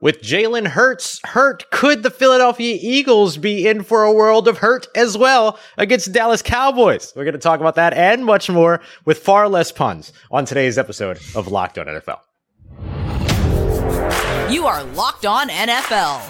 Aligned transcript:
With 0.00 0.20
Jalen 0.22 0.66
Hurts 0.66 1.20
hurt, 1.24 1.70
could 1.70 2.02
the 2.02 2.10
Philadelphia 2.10 2.76
Eagles 2.80 3.36
be 3.36 3.66
in 3.66 3.82
for 3.84 4.02
a 4.02 4.12
world 4.12 4.48
of 4.48 4.58
hurt 4.58 4.86
as 4.94 5.16
well 5.16 5.58
against 5.78 6.12
Dallas 6.12 6.42
Cowboys? 6.42 7.12
We're 7.14 7.24
going 7.24 7.32
to 7.34 7.38
talk 7.38 7.60
about 7.60 7.76
that 7.76 7.94
and 7.94 8.24
much 8.24 8.50
more 8.50 8.80
with 9.04 9.20
far 9.20 9.48
less 9.48 9.70
puns 9.72 10.12
on 10.30 10.44
today's 10.44 10.78
episode 10.78 11.18
of 11.34 11.48
Locked 11.48 11.78
On 11.78 11.86
NFL. 11.86 12.18
You 14.52 14.66
are 14.66 14.82
Locked 14.82 15.26
On 15.26 15.48
NFL, 15.48 16.20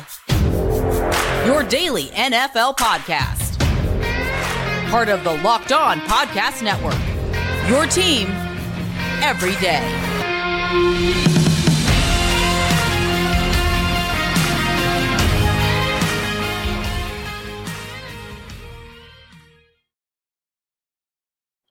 your 1.46 1.62
daily 1.65 2.05
NFL 2.09 2.77
podcast. 2.77 3.59
Part 4.91 5.09
of 5.09 5.25
the 5.25 5.37
Locked 5.39 5.73
On 5.73 5.99
Podcast 6.01 6.62
Network, 6.62 7.01
your 7.69 7.87
team 7.87 8.29
every 9.23 9.57
day. 9.57 11.34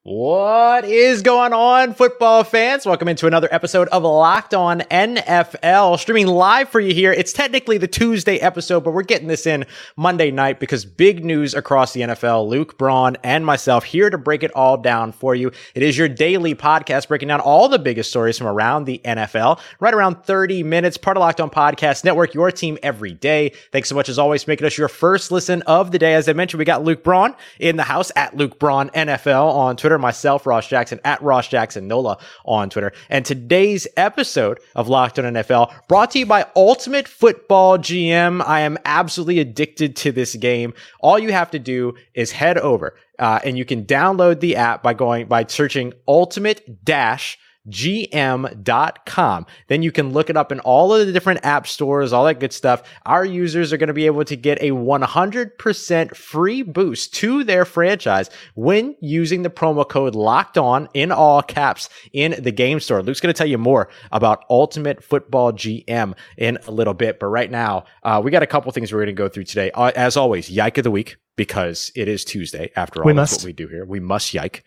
What 0.06 0.84
is 0.84 1.22
going 1.22 1.54
on, 1.54 1.94
football 1.94 2.44
fans? 2.44 2.86
Welcome 2.86 3.08
into 3.08 3.26
another 3.26 3.48
episode 3.50 3.88
of 3.88 4.04
Locked 4.04 4.54
On 4.54 4.82
NFL, 4.82 5.98
streaming 5.98 6.28
live 6.28 6.68
for 6.68 6.82
you 6.82 6.94
here. 6.94 7.14
It's 7.14 7.32
technically 7.32 7.78
the 7.78 7.88
Tuesday 7.88 8.36
episode, 8.36 8.84
but 8.84 8.92
we're 8.92 9.04
getting 9.04 9.30
this 9.30 9.48
in 9.48 9.66
Monday 9.96 10.30
night 10.30 10.60
because 10.60 10.84
big 10.84 11.24
news 11.24 11.54
across 11.54 11.94
the 11.94 12.02
NFL. 12.02 12.50
Luke 12.50 12.78
Braun 12.78 13.16
and 13.24 13.46
myself 13.46 13.86
here 13.86 14.10
to 14.10 14.18
break 14.18 14.44
it 14.44 14.52
all 14.54 14.76
down 14.76 15.14
for 15.14 15.36
you. 15.36 15.54
It 15.74 15.84
is 15.84 15.98
your 15.98 16.10
daily 16.10 16.54
podcast 16.54 17.08
breaking 17.08 17.30
down 17.30 17.40
all 17.40 17.70
the 17.70 17.80
biggest 17.80 18.10
stories 18.10 18.38
from 18.38 18.48
around 18.48 18.84
the 18.84 19.00
NFL, 19.06 19.62
right 19.80 19.94
around 19.94 20.26
30 20.26 20.64
minutes, 20.64 20.98
part 20.98 21.16
of 21.16 21.22
Locked 21.22 21.40
On 21.40 21.50
Podcast 21.50 22.04
Network, 22.04 22.34
your 22.34 22.52
team 22.52 22.78
every 22.84 23.14
day. 23.14 23.54
Thanks 23.72 23.88
so 23.88 23.96
much, 23.96 24.10
as 24.10 24.20
always, 24.20 24.44
for 24.44 24.52
making 24.52 24.68
us 24.68 24.78
your 24.78 24.90
first 24.90 25.32
listen 25.32 25.62
of 25.62 25.92
the 25.92 26.00
day. 26.00 26.14
As 26.14 26.28
I 26.28 26.34
mentioned, 26.34 26.60
we 26.60 26.66
got 26.66 26.84
Luke 26.84 27.06
Braun 27.06 27.34
in 27.58 27.78
the 27.78 27.84
house 27.84 28.12
at 28.18 28.36
Luke 28.36 28.60
Braun 28.60 28.90
NFL 28.90 29.46
on 29.54 29.78
Twitter. 29.78 29.93
Twitter, 29.94 30.02
myself, 30.02 30.48
Ross 30.48 30.68
Jackson, 30.68 31.00
at 31.06 31.22
Ross 31.22 31.48
Jackson 31.48 31.88
Nola 31.88 32.18
on 32.46 32.72
Twitter. 32.72 32.94
And 33.10 33.24
today's 33.24 33.88
episode 33.96 34.60
of 34.76 34.90
Locked 34.90 35.20
on 35.20 35.26
NFL 35.26 35.72
brought 35.88 36.10
to 36.12 36.20
you 36.20 36.26
by 36.26 36.48
Ultimate 36.56 37.08
Football 37.08 37.78
GM. 37.78 38.44
I 38.44 38.62
am 38.62 38.80
absolutely 38.86 39.40
addicted 39.40 39.96
to 39.98 40.12
this 40.12 40.36
game. 40.36 40.74
All 41.00 41.20
you 41.20 41.32
have 41.32 41.52
to 41.52 41.60
do 41.60 41.94
is 42.16 42.32
head 42.32 42.58
over 42.58 42.96
uh, 43.20 43.40
and 43.44 43.56
you 43.56 43.66
can 43.66 43.86
download 43.86 44.40
the 44.40 44.56
app 44.56 44.82
by 44.82 44.96
going 44.96 45.28
by 45.28 45.46
searching 45.46 45.94
Ultimate 46.08 46.84
Dash 46.84 47.38
gm.com. 47.70 49.46
Then 49.68 49.84
you 49.84 49.92
can 49.92 50.12
look 50.12 50.30
it 50.30 50.38
up 50.38 50.52
in 50.52 50.60
all 50.62 50.94
of 50.94 51.06
the 51.06 51.14
different 51.14 51.46
app 51.46 51.68
stores, 51.68 52.12
all 52.12 52.26
that 52.26 52.40
good 52.40 52.54
stuff. 52.54 52.84
Our 53.06 53.26
users 53.26 53.72
are 53.72 53.78
going 53.78 53.88
to 53.88 53.94
be 53.94 54.06
able 54.06 54.26
to 54.26 54.36
get 54.36 54.62
a 54.62 54.72
100% 54.72 56.16
free 56.16 56.62
boost 56.62 57.14
to 57.16 57.44
their 57.44 57.66
franchise 57.66 58.30
when 58.56 58.96
using 59.00 59.44
the 59.44 59.50
promo 59.50 59.88
code 59.88 60.16
locked 60.16 60.58
on 60.58 60.90
in 60.94 61.12
all 61.12 61.42
caps 61.42 61.90
in 62.12 62.36
the 62.42 62.52
game 62.52 62.80
store. 62.80 63.02
Luke's 63.02 63.20
going 63.20 63.34
to 63.34 63.38
tell 63.38 63.48
you 63.48 63.58
more 63.58 63.90
about 64.12 64.44
Ultimate 64.50 65.04
Football 65.04 65.54
GM 65.54 66.16
in 66.38 66.58
a 66.68 66.72
little 66.72 66.94
bit. 66.94 67.20
But 67.20 67.28
right 67.28 67.50
now, 67.50 67.86
uh, 68.04 68.22
we 68.24 68.32
got 68.32 68.44
a 68.44 68.48
couple 68.48 68.72
things 68.72 68.92
we're 68.92 69.00
going 69.00 69.08
to 69.08 69.14
go 69.14 69.30
through 69.30 69.46
today. 69.46 69.72
Uh, 69.72 69.92
as 69.96 70.18
always, 70.18 70.50
yike 70.50 70.78
of 70.78 70.84
the 70.84 70.92
week 70.92 71.18
because 71.36 71.92
it 71.96 72.08
is 72.08 72.26
Tuesday. 72.26 72.72
After 72.76 73.02
all, 73.02 73.06
we 73.06 73.14
that's 73.14 73.32
must. 73.32 73.42
what 73.42 73.48
we 73.48 73.54
do 73.54 73.68
here. 73.68 73.86
We 73.86 74.00
must 74.00 74.34
yike. 74.34 74.64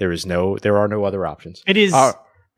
There 0.00 0.10
is 0.10 0.24
no, 0.24 0.56
there 0.56 0.78
are 0.78 0.88
no 0.88 1.04
other 1.04 1.26
options. 1.26 1.62
It 1.66 1.76
is. 1.76 1.92
Uh, 1.92 2.14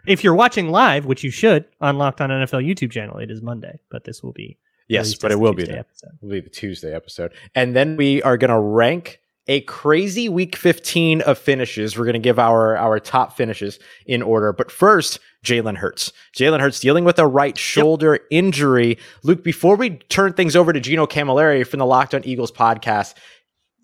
if 0.06 0.22
you're 0.22 0.34
watching 0.34 0.70
live, 0.70 1.06
which 1.06 1.24
you 1.24 1.30
should, 1.32 1.64
on 1.80 1.98
Locked 1.98 2.20
On 2.20 2.30
NFL 2.30 2.64
YouTube 2.64 2.92
channel, 2.92 3.18
it 3.18 3.32
is 3.32 3.42
Monday, 3.42 3.80
but 3.90 4.04
this 4.04 4.22
will 4.22 4.32
be 4.32 4.58
yes, 4.86 5.16
but 5.16 5.32
it 5.32 5.40
will 5.40 5.52
be 5.52 5.64
the, 5.64 5.80
episode. 5.80 6.10
will 6.20 6.30
be 6.30 6.40
the 6.40 6.48
Tuesday 6.48 6.94
episode, 6.94 7.32
and 7.56 7.74
then 7.74 7.96
we 7.96 8.22
are 8.22 8.36
going 8.36 8.52
to 8.52 8.60
rank 8.60 9.20
a 9.48 9.60
crazy 9.62 10.28
week 10.28 10.54
15 10.54 11.22
of 11.22 11.36
finishes. 11.36 11.98
We're 11.98 12.04
going 12.04 12.14
to 12.14 12.20
give 12.20 12.38
our 12.38 12.76
our 12.76 13.00
top 13.00 13.36
finishes 13.36 13.80
in 14.06 14.22
order, 14.22 14.52
but 14.52 14.70
first. 14.70 15.18
Jalen 15.44 15.76
Hurts. 15.76 16.12
Jalen 16.32 16.60
Hurts 16.60 16.78
dealing 16.78 17.02
with 17.04 17.18
a 17.18 17.26
right 17.26 17.58
shoulder 17.58 18.20
injury. 18.30 18.96
Luke, 19.24 19.42
before 19.42 19.74
we 19.74 19.90
turn 19.90 20.34
things 20.34 20.54
over 20.54 20.72
to 20.72 20.78
Gino 20.78 21.04
Camilleri 21.04 21.66
from 21.66 21.80
the 21.80 21.84
Locked 21.84 22.14
On 22.14 22.24
Eagles 22.24 22.52
podcast, 22.52 23.14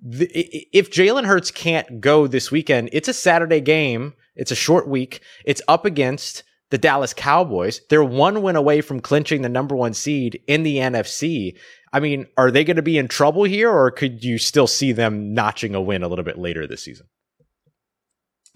the, 0.03 0.27
if 0.73 0.91
Jalen 0.91 1.27
Hurts 1.27 1.51
can't 1.51 2.01
go 2.01 2.27
this 2.27 2.51
weekend, 2.51 2.91
it's 2.93 3.09
a 3.09 3.15
Saturday 3.15 3.61
game. 3.61 4.15
It's 4.37 4.51
a 4.53 4.57
short 4.57 4.89
week. 4.89 5.21
It's 5.45 5.63
up 5.69 5.85
against 5.85 6.45
the 6.71 6.79
Dallas 6.79 7.13
Cowboys. 7.15 7.81
They're 7.91 8.05
one 8.05 8.43
win 8.43 8.57
away 8.57 8.81
from 8.81 9.01
clinching 9.01 9.43
the 9.43 9.49
number 9.49 9.75
one 9.75 9.95
seed 9.95 10.41
in 10.47 10.63
the 10.63 10.77
NFC. 10.77 11.57
I 11.93 12.01
mean, 12.01 12.27
are 12.37 12.51
they 12.51 12.65
going 12.65 12.77
to 12.77 12.83
be 12.83 12.99
in 12.99 13.09
trouble 13.09 13.45
here, 13.45 13.71
or 13.71 13.91
could 13.91 14.23
you 14.23 14.39
still 14.39 14.67
see 14.67 14.93
them 14.93 15.33
notching 15.35 15.75
a 15.75 15.81
win 15.81 16.03
a 16.03 16.09
little 16.09 16.25
bit 16.25 16.39
later 16.39 16.67
this 16.67 16.83
season? 16.85 17.07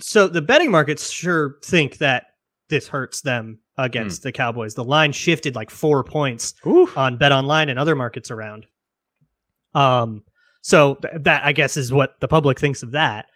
So 0.01 0.29
the 0.29 0.43
betting 0.43 0.71
markets 0.71 1.11
sure 1.11 1.57
think 1.65 1.99
that 1.99 2.27
this 2.69 2.89
hurts 2.89 3.23
them 3.23 3.61
against 3.79 4.23
Hmm. 4.23 4.29
the 4.29 4.33
Cowboys. 4.33 4.75
The 4.75 4.85
line 4.85 5.13
shifted 5.13 5.55
like 5.55 5.71
four 5.71 6.05
points 6.05 6.55
Ooh. 6.67 6.89
on 6.95 7.17
Bet 7.17 7.33
Online 7.33 7.69
and 7.69 7.79
other 7.79 7.95
markets 7.97 8.31
around. 8.31 8.67
Um, 9.75 10.23
so 10.63 10.95
th- 10.97 11.13
that 11.21 11.45
I 11.45 11.53
guess 11.53 11.77
is 11.77 11.93
what 11.93 12.19
the 12.21 12.29
public 12.29 12.59
thinks 12.59 12.83
of 12.83 12.93
that. 12.93 13.27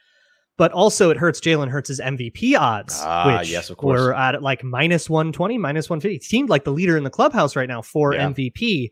But 0.58 0.72
also, 0.72 1.10
it 1.10 1.18
hurts 1.18 1.38
Jalen 1.38 1.68
Hurts' 1.68 2.00
MVP 2.00 2.58
odds, 2.58 2.98
Ah, 3.04 3.38
which 3.40 3.50
yes, 3.50 3.68
of 3.68 3.76
course. 3.76 4.00
were 4.00 4.14
at 4.14 4.42
like 4.42 4.64
minus 4.64 5.10
120, 5.10 5.58
minus 5.58 5.90
150. 5.90 6.14
He 6.16 6.20
seemed 6.24 6.48
like 6.48 6.64
the 6.64 6.72
leader 6.72 6.96
in 6.96 7.04
the 7.04 7.10
clubhouse 7.10 7.54
right 7.56 7.68
now 7.68 7.82
for 7.82 8.14
Yeah. 8.14 8.30
MVP. 8.30 8.90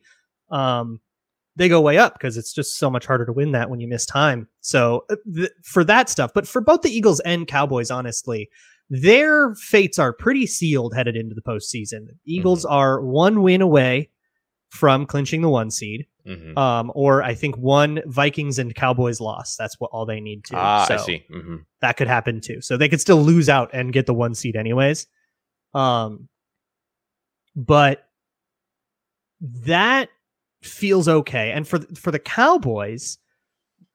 Um, 0.50 1.00
they 1.56 1.70
go 1.70 1.80
way 1.80 1.96
up 1.96 2.14
because 2.14 2.36
it's 2.36 2.52
just 2.52 2.76
so 2.76 2.90
much 2.90 3.06
harder 3.06 3.24
to 3.24 3.32
win 3.32 3.52
that 3.52 3.70
when 3.70 3.80
you 3.80 3.88
miss 3.88 4.04
time. 4.04 4.46
So 4.60 5.04
uh, 5.08 5.16
th- 5.34 5.48
for 5.62 5.84
that 5.84 6.10
stuff, 6.10 6.32
but 6.34 6.46
for 6.46 6.60
both 6.60 6.82
the 6.82 6.90
Eagles 6.90 7.20
and 7.20 7.46
Cowboys, 7.46 7.90
honestly, 7.90 8.50
their 8.90 9.54
fates 9.54 9.98
are 9.98 10.12
pretty 10.12 10.46
sealed 10.46 10.94
headed 10.94 11.16
into 11.16 11.34
the 11.34 11.40
postseason. 11.40 12.08
Eagles 12.26 12.64
Mm-hmm. 12.66 12.74
are 12.74 13.00
one 13.00 13.40
win 13.40 13.62
away 13.62 14.10
from 14.68 15.06
clinching 15.06 15.40
the 15.40 15.48
one 15.48 15.70
seed, 15.70 16.06
Mhm. 16.26 16.56
um, 16.56 16.90
or 16.94 17.22
I 17.22 17.34
think 17.34 17.56
one 17.58 18.00
Vikings 18.06 18.58
and 18.58 18.74
Cowboys 18.74 19.20
loss. 19.20 19.56
That's 19.56 19.78
what 19.78 19.90
all 19.92 20.06
they 20.06 20.20
need 20.20 20.44
to. 20.46 20.54
Ah, 20.56 20.84
I 20.84 20.96
So 20.96 21.04
see. 21.04 21.24
hmm 21.30 21.56
that 21.80 21.98
could 21.98 22.08
happen 22.08 22.40
too. 22.40 22.62
So 22.62 22.78
they 22.78 22.88
could 22.88 23.00
still 23.00 23.22
lose 23.22 23.50
out 23.50 23.68
and 23.74 23.92
get 23.92 24.06
the 24.06 24.14
one 24.14 24.34
seed 24.34 24.56
anyways. 24.56 25.06
Um, 25.74 26.28
but 27.54 28.08
that 29.40 30.08
feels 30.62 31.08
okay. 31.08 31.50
And 31.52 31.68
for 31.68 31.80
for 31.94 32.10
the 32.10 32.18
Cowboys, 32.18 33.18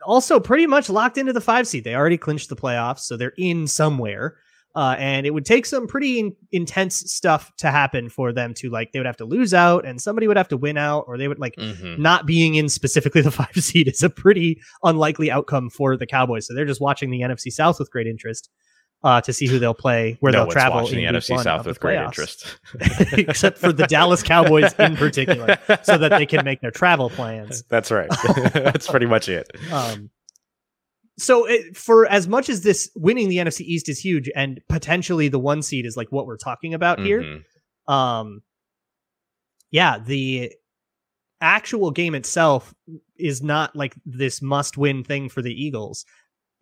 also 0.06 0.39
pretty 0.39 0.68
much 0.68 0.89
locked 0.89 1.18
into 1.18 1.34
the 1.34 1.41
five 1.41 1.68
seed. 1.68 1.84
They 1.84 1.95
already 1.95 2.18
clinched 2.18 2.50
the 2.50 2.56
playoffs, 2.56 3.00
so 3.00 3.18
they're 3.18 3.34
in 3.38 3.66
somewhere. 3.68 4.38
Uh, 4.75 4.96
and 5.00 5.25
it 5.25 5.34
would 5.34 5.46
take 5.46 5.66
some 5.66 5.88
pretty 5.88 6.19
in- 6.19 6.35
intense 6.52 6.97
stuff 7.12 7.52
to 7.57 7.72
happen 7.72 8.07
for 8.07 8.31
them 8.31 8.53
to 8.53 8.69
like. 8.69 8.91
They 8.91 9.00
would 9.00 9.07
have 9.07 9.18
to 9.18 9.25
lose 9.25 9.53
out, 9.53 9.85
and 9.85 10.00
somebody 10.00 10.28
would 10.28 10.38
have 10.38 10.47
to 10.50 10.57
win 10.57 10.78
out, 10.78 11.06
or 11.07 11.18
they 11.18 11.28
would 11.28 11.40
like 11.40 11.56
hmm 11.57 11.96
not 11.97 12.25
being 12.25 12.56
in 12.56 12.69
specifically 12.69 13.22
the 13.22 13.31
five 13.41 13.56
seed 13.56 13.88
is 13.88 14.03
a 14.03 14.09
pretty 14.09 14.62
unlikely 14.84 15.31
outcome 15.31 15.69
for 15.69 15.97
the 15.97 16.06
Cowboys. 16.06 16.47
So 16.47 16.53
they're 16.53 16.66
just 16.66 16.81
watching 16.81 17.09
the 17.09 17.22
NFC 17.22 17.52
South 17.52 17.80
with 17.80 17.91
great 17.91 18.07
interest 18.07 18.50
uh, 19.03 19.22
to 19.22 19.34
see 19.34 19.47
who 19.47 19.59
they'll 19.59 19.74
play, 19.74 20.18
where 20.19 20.31
no 20.31 20.44
they'll 20.44 20.52
travel 20.52 20.81
watching 20.81 21.01
in 21.03 21.13
the 21.13 21.19
NFC 21.19 21.41
South 21.41 21.66
with 21.66 21.80
great 21.80 22.00
interest, 22.00 22.59
except 23.13 23.57
for 23.57 23.72
the 23.72 23.88
Dallas 23.88 24.22
Cowboys 24.22 24.74
in 24.74 24.96
particular, 24.97 25.57
so 25.84 25.97
that 25.97 26.09
they 26.12 26.25
can 26.25 26.44
make 26.44 26.62
their 26.62 26.72
travel 26.72 27.09
plans. 27.09 27.63
That's 27.69 27.91
right. 27.91 28.09
That's 28.53 28.88
pretty 28.88 29.06
much 29.06 29.30
it. 29.30 29.50
Um, 29.72 30.09
so 31.19 31.46
it, 31.46 31.75
for 31.78 32.06
as 32.07 32.28
much 32.28 32.50
as 32.50 32.62
this 32.62 32.90
winning 32.96 33.30
the 33.30 33.38
NFC 33.38 33.62
East 33.62 33.90
is 33.90 34.00
huge, 34.00 34.30
and 34.35 34.59
potentially 34.69 35.28
the 35.28 35.40
one 35.40 35.62
seed 35.62 35.85
is 35.85 35.96
like 35.97 36.12
what 36.12 36.25
we're 36.25 36.38
talking 36.38 36.74
about 36.74 37.00
here, 37.00 37.22
Mhm. 37.22 37.91
um 37.94 38.41
yeah 39.72 40.00
the 40.00 40.52
actual 41.42 41.92
game 41.92 42.16
itself 42.16 42.74
is 43.18 43.42
not 43.42 43.75
like 43.75 43.95
this 44.06 44.42
must 44.42 44.77
win 44.77 45.04
thing 45.04 45.30
for 45.30 45.42
the 45.42 45.54
eagles. 45.54 46.06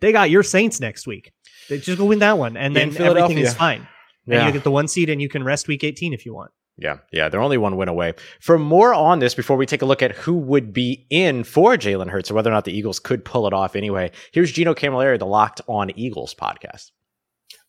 They 0.02 0.12
got 0.12 0.30
your 0.30 0.44
saints 0.44 0.80
next 0.80 1.08
week. 1.08 1.32
They 1.70 1.80
just 1.80 1.98
go 1.98 2.06
win 2.06 2.20
that 2.20 2.38
one 2.38 2.56
and 2.56 2.78
In 2.78 2.92
then 2.92 3.02
everything 3.18 3.38
is 3.40 3.54
fine. 3.56 3.88
And 4.28 4.34
you 4.48 4.52
get 4.54 4.64
the 4.64 4.72
one 4.72 4.88
seed 4.88 5.10
and 5.10 5.22
you 5.22 5.30
can 5.30 5.44
rest 5.44 5.68
week 5.68 5.84
18 5.84 6.14
if 6.14 6.26
you 6.26 6.34
want 6.36 6.52
Yeah, 6.80 7.00
yeah, 7.12 7.28
they're 7.28 7.42
only 7.42 7.58
one 7.58 7.76
win 7.76 7.90
away. 7.90 8.14
For 8.40 8.60
more 8.60 8.94
on 8.94 9.18
this, 9.18 9.34
before 9.34 9.58
we 9.58 9.66
take 9.66 9.82
a 9.82 9.86
look 9.86 10.04
at 10.04 10.12
who 10.12 10.36
would 10.36 10.74
be 10.74 11.08
in 11.10 11.44
for 11.44 11.76
Jalen 11.76 12.10
Hurts 12.10 12.30
or 12.30 12.36
whether 12.36 12.52
or 12.52 12.54
not 12.54 12.66
the 12.66 12.78
Eagles 12.78 13.00
could 13.00 13.26
pull 13.26 13.48
it 13.48 13.54
off 13.54 13.76
anyway, 13.76 14.12
here's 14.32 14.52
Gino 14.52 14.76
Camilleri, 14.76 15.18
the 15.18 15.26
Locked 15.26 15.62
On 15.68 15.90
Eagles 15.98 16.36
podcast. 16.36 16.92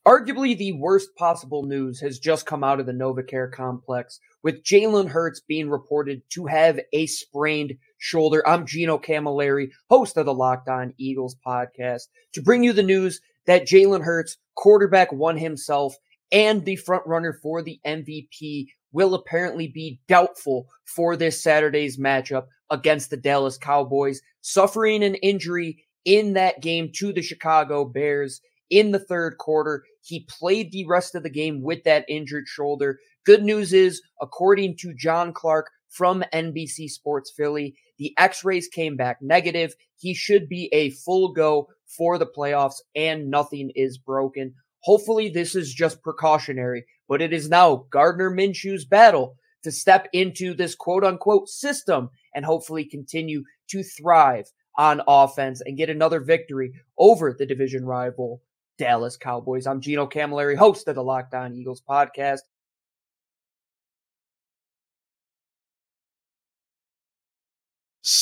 Arguably, 0.07 0.57
the 0.57 0.73
worst 0.73 1.15
possible 1.17 1.65
news 1.65 2.01
has 2.01 2.19
just 2.19 2.47
come 2.47 2.63
out 2.63 2.81
of 2.81 2.87
the 2.87 2.93
NovaCare 2.93 3.51
complex, 3.51 4.21
with 4.43 4.63
Jalen 4.63 5.09
Hurts 5.09 5.41
being 5.41 5.71
reported 5.71 6.23
to 6.31 6.47
have 6.47 6.79
a 6.93 7.07
sprained 7.07 7.75
shoulder. 7.99 8.47
I'm 8.47 8.67
Gino 8.67 8.99
Camilleri, 8.99 9.71
host 9.91 10.17
of 10.17 10.27
the 10.27 10.35
Locked 10.35 10.69
On 10.69 10.95
Eagles 10.99 11.37
podcast, 11.47 12.05
to 12.33 12.43
bring 12.43 12.63
you 12.63 12.73
the 12.73 12.83
news 12.83 13.21
that 13.47 13.67
Jalen 13.67 14.03
Hurts, 14.03 14.37
quarterback 14.55 15.13
one 15.13 15.37
himself, 15.37 15.97
and 16.31 16.65
the 16.65 16.77
front 16.77 17.07
runner 17.07 17.33
for 17.33 17.63
the 17.63 17.81
MVP, 17.87 18.69
will 18.93 19.15
apparently 19.15 19.69
be 19.69 20.01
doubtful 20.09 20.67
for 20.85 21.17
this 21.17 21.43
Saturday's 21.43 21.99
matchup 21.99 22.47
against 22.71 23.11
the 23.11 23.17
Dallas 23.17 23.59
Cowboys, 23.59 24.21
suffering 24.41 25.03
an 25.03 25.15
injury 25.17 25.85
in 26.05 26.35
that 26.35 26.61
game 26.63 26.91
to 26.97 27.13
the 27.13 27.23
Chicago 27.23 27.85
Bears 27.85 28.41
in 28.71 28.93
the 28.93 28.99
third 28.99 29.39
quarter. 29.39 29.85
He 30.03 30.27
played 30.29 30.73
the 30.73 30.87
rest 30.87 31.15
of 31.15 31.23
the 31.23 31.31
game 31.31 31.63
with 31.63 31.85
that 31.85 32.05
injured 32.09 32.47
shoulder. 32.47 32.99
Good 33.25 33.43
news 33.43 33.73
is, 33.73 34.01
according 34.21 34.77
to 34.79 34.95
John 34.95 35.33
Clark 35.33 35.71
from 35.89 36.25
NBC 36.33 36.89
Sports 36.89 37.33
Philly, 37.37 37.75
the 37.99 38.15
x 38.17 38.45
rays 38.45 38.69
came 38.69 38.97
back 38.97 39.19
negative. 39.21 39.75
He 39.97 40.15
should 40.15 40.49
be 40.49 40.69
a 40.73 40.91
full 40.91 41.33
go 41.33 41.69
for 41.97 42.19
the 42.19 42.27
playoffs 42.27 42.81
and 42.95 43.31
nothing 43.31 43.73
is 43.75 43.99
broken. 43.99 44.55
Hopefully, 44.81 45.29
this 45.29 45.55
is 45.55 45.75
just 45.75 46.03
precautionary, 46.03 46.87
but 47.09 47.23
it 47.23 47.33
is 47.33 47.49
now 47.49 47.87
Gardner 47.91 48.31
Minshew's 48.31 48.85
battle 48.85 49.37
to 49.63 49.73
step 49.73 50.07
into 50.13 50.55
this 50.55 50.75
quote 50.75 51.05
unquote 51.05 51.49
system 51.49 52.11
and 52.35 52.45
hopefully 52.45 52.85
continue 52.85 53.43
to 53.71 53.83
thrive 53.83 54.47
on 54.77 55.03
offense 55.09 55.61
and 55.61 55.77
get 55.77 55.91
another 55.91 56.21
victory 56.21 56.73
over 56.99 57.35
the 57.37 57.47
division 57.47 57.85
rival 57.85 58.43
Dallas 58.79 59.17
Cowboys. 59.17 59.67
I'm 59.67 59.81
Gino 59.81 60.07
Camilleri, 60.07 60.57
host 60.57 60.87
of 60.87 60.95
the 60.95 61.03
Locked 61.03 61.35
On 61.35 61.53
Eagles 61.53 61.83
podcast. 61.89 62.41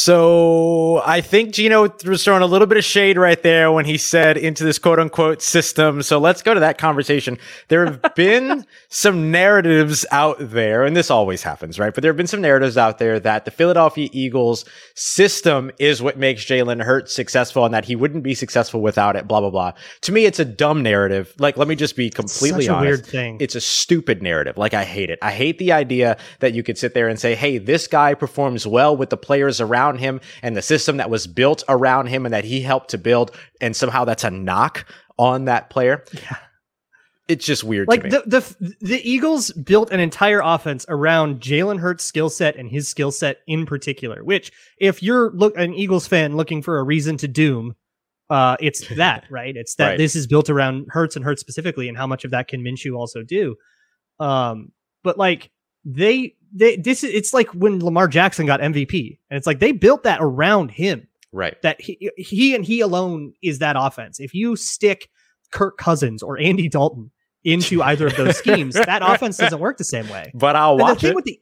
So 0.06 1.02
I 1.04 1.20
think 1.20 1.52
Gino 1.52 1.92
was 2.04 2.22
throwing 2.22 2.42
a 2.42 2.46
little 2.46 2.68
bit 2.68 2.78
of 2.78 2.84
shade 2.84 3.18
right 3.18 3.42
there 3.42 3.72
when 3.72 3.86
he 3.86 3.98
said 3.98 4.36
into 4.36 4.62
this 4.62 4.78
quote 4.78 5.00
unquote 5.00 5.42
system. 5.42 6.00
So 6.00 6.20
let's 6.20 6.42
go 6.42 6.54
to 6.54 6.60
that 6.60 6.78
conversation. 6.78 7.38
There 7.66 7.84
have 7.84 8.00
been 8.14 8.64
some 8.88 9.32
narratives 9.32 10.06
out 10.12 10.36
there, 10.38 10.84
and 10.84 10.96
this 10.96 11.10
always 11.10 11.42
happens, 11.42 11.80
right? 11.80 11.92
But 11.92 12.02
there 12.02 12.10
have 12.10 12.16
been 12.16 12.28
some 12.28 12.40
narratives 12.40 12.78
out 12.78 12.98
there 12.98 13.18
that 13.18 13.46
the 13.46 13.50
Philadelphia 13.50 14.08
Eagles 14.12 14.64
system 14.94 15.72
is 15.80 16.00
what 16.00 16.16
makes 16.16 16.44
Jalen 16.44 16.84
Hurts 16.84 17.12
successful 17.12 17.64
and 17.64 17.74
that 17.74 17.84
he 17.84 17.96
wouldn't 17.96 18.22
be 18.22 18.34
successful 18.36 18.82
without 18.82 19.16
it, 19.16 19.26
blah, 19.26 19.40
blah, 19.40 19.50
blah. 19.50 19.72
To 20.02 20.12
me, 20.12 20.24
it's 20.24 20.38
a 20.38 20.44
dumb 20.44 20.84
narrative. 20.84 21.34
Like, 21.40 21.56
let 21.56 21.66
me 21.66 21.74
just 21.74 21.96
be 21.96 22.10
completely 22.10 22.66
Such 22.66 22.70
a 22.70 22.74
honest. 22.76 22.86
weird 22.86 23.06
thing. 23.06 23.38
It's 23.40 23.56
a 23.56 23.60
stupid 23.60 24.22
narrative. 24.22 24.56
Like, 24.56 24.72
I 24.72 24.84
hate 24.84 25.10
it. 25.10 25.18
I 25.20 25.32
hate 25.32 25.58
the 25.58 25.72
idea 25.72 26.16
that 26.38 26.54
you 26.54 26.62
could 26.62 26.78
sit 26.78 26.94
there 26.94 27.08
and 27.08 27.18
say, 27.18 27.34
hey, 27.34 27.58
this 27.58 27.88
guy 27.88 28.14
performs 28.14 28.68
well 28.68 28.96
with 28.96 29.10
the 29.10 29.16
players 29.16 29.60
around 29.60 29.95
him 29.98 30.20
and 30.42 30.56
the 30.56 30.62
system 30.62 30.96
that 30.98 31.10
was 31.10 31.26
built 31.26 31.62
around 31.68 32.06
him 32.06 32.24
and 32.26 32.32
that 32.32 32.44
he 32.44 32.60
helped 32.60 32.90
to 32.90 32.98
build, 32.98 33.30
and 33.60 33.74
somehow 33.74 34.04
that's 34.04 34.24
a 34.24 34.30
knock 34.30 34.86
on 35.18 35.46
that 35.46 35.70
player. 35.70 36.04
Yeah. 36.12 36.36
It's 37.28 37.44
just 37.44 37.64
weird 37.64 37.88
like 37.88 38.02
to 38.02 38.04
me. 38.04 38.10
the, 38.10 38.22
the 38.26 38.76
the 38.80 39.10
Eagles 39.10 39.50
built 39.50 39.90
an 39.90 39.98
entire 39.98 40.40
offense 40.44 40.86
around 40.88 41.40
Jalen 41.40 41.80
Hurts' 41.80 42.04
skill 42.04 42.30
set 42.30 42.54
and 42.54 42.70
his 42.70 42.86
skill 42.86 43.10
set 43.10 43.38
in 43.48 43.66
particular. 43.66 44.22
Which, 44.22 44.52
if 44.78 45.02
you're 45.02 45.32
look 45.32 45.56
an 45.58 45.74
Eagles 45.74 46.06
fan 46.06 46.36
looking 46.36 46.62
for 46.62 46.78
a 46.78 46.84
reason 46.84 47.16
to 47.16 47.26
doom, 47.26 47.74
uh, 48.30 48.56
it's 48.60 48.86
that 48.96 49.24
right. 49.28 49.56
It's 49.56 49.74
that 49.74 49.88
Right. 49.88 49.98
this 49.98 50.14
is 50.14 50.28
built 50.28 50.48
around 50.48 50.86
Hurts 50.90 51.16
and 51.16 51.24
Hurts 51.24 51.40
specifically, 51.40 51.88
and 51.88 51.98
how 51.98 52.06
much 52.06 52.24
of 52.24 52.30
that 52.30 52.46
can 52.46 52.62
Minshew 52.62 52.96
also 52.96 53.24
do. 53.24 53.56
Um, 54.20 54.70
but 55.02 55.18
like 55.18 55.50
they 55.86 56.34
they 56.52 56.76
this 56.76 57.02
is 57.04 57.14
it's 57.14 57.32
like 57.32 57.48
when 57.54 57.82
Lamar 57.82 58.08
Jackson 58.08 58.44
got 58.44 58.60
MVP, 58.60 59.18
and 59.30 59.36
it's 59.38 59.46
like 59.46 59.60
they 59.60 59.72
built 59.72 60.02
that 60.02 60.18
around 60.20 60.70
him 60.72 61.06
right. 61.32 61.60
that 61.62 61.80
he, 61.80 62.10
he 62.18 62.54
and 62.54 62.64
he 62.64 62.80
alone 62.80 63.32
is 63.42 63.60
that 63.60 63.76
offense. 63.78 64.18
If 64.20 64.34
you 64.34 64.56
stick 64.56 65.08
Kirk 65.52 65.78
Cousins 65.78 66.22
or 66.22 66.38
Andy 66.38 66.68
Dalton 66.68 67.10
into 67.44 67.82
either 67.90 68.08
of 68.08 68.16
those 68.16 68.36
schemes, 68.36 68.74
that 68.74 69.02
offense 69.02 69.36
doesn't 69.36 69.60
work 69.60 69.78
the 69.78 69.84
same 69.84 70.08
way. 70.08 70.32
But 70.34 70.56
I'll 70.56 70.72
And 70.72 70.80
the 70.80 70.84
watch 70.84 71.00
thing 71.02 71.10
it. 71.10 71.14
with 71.16 71.24
the 71.24 71.40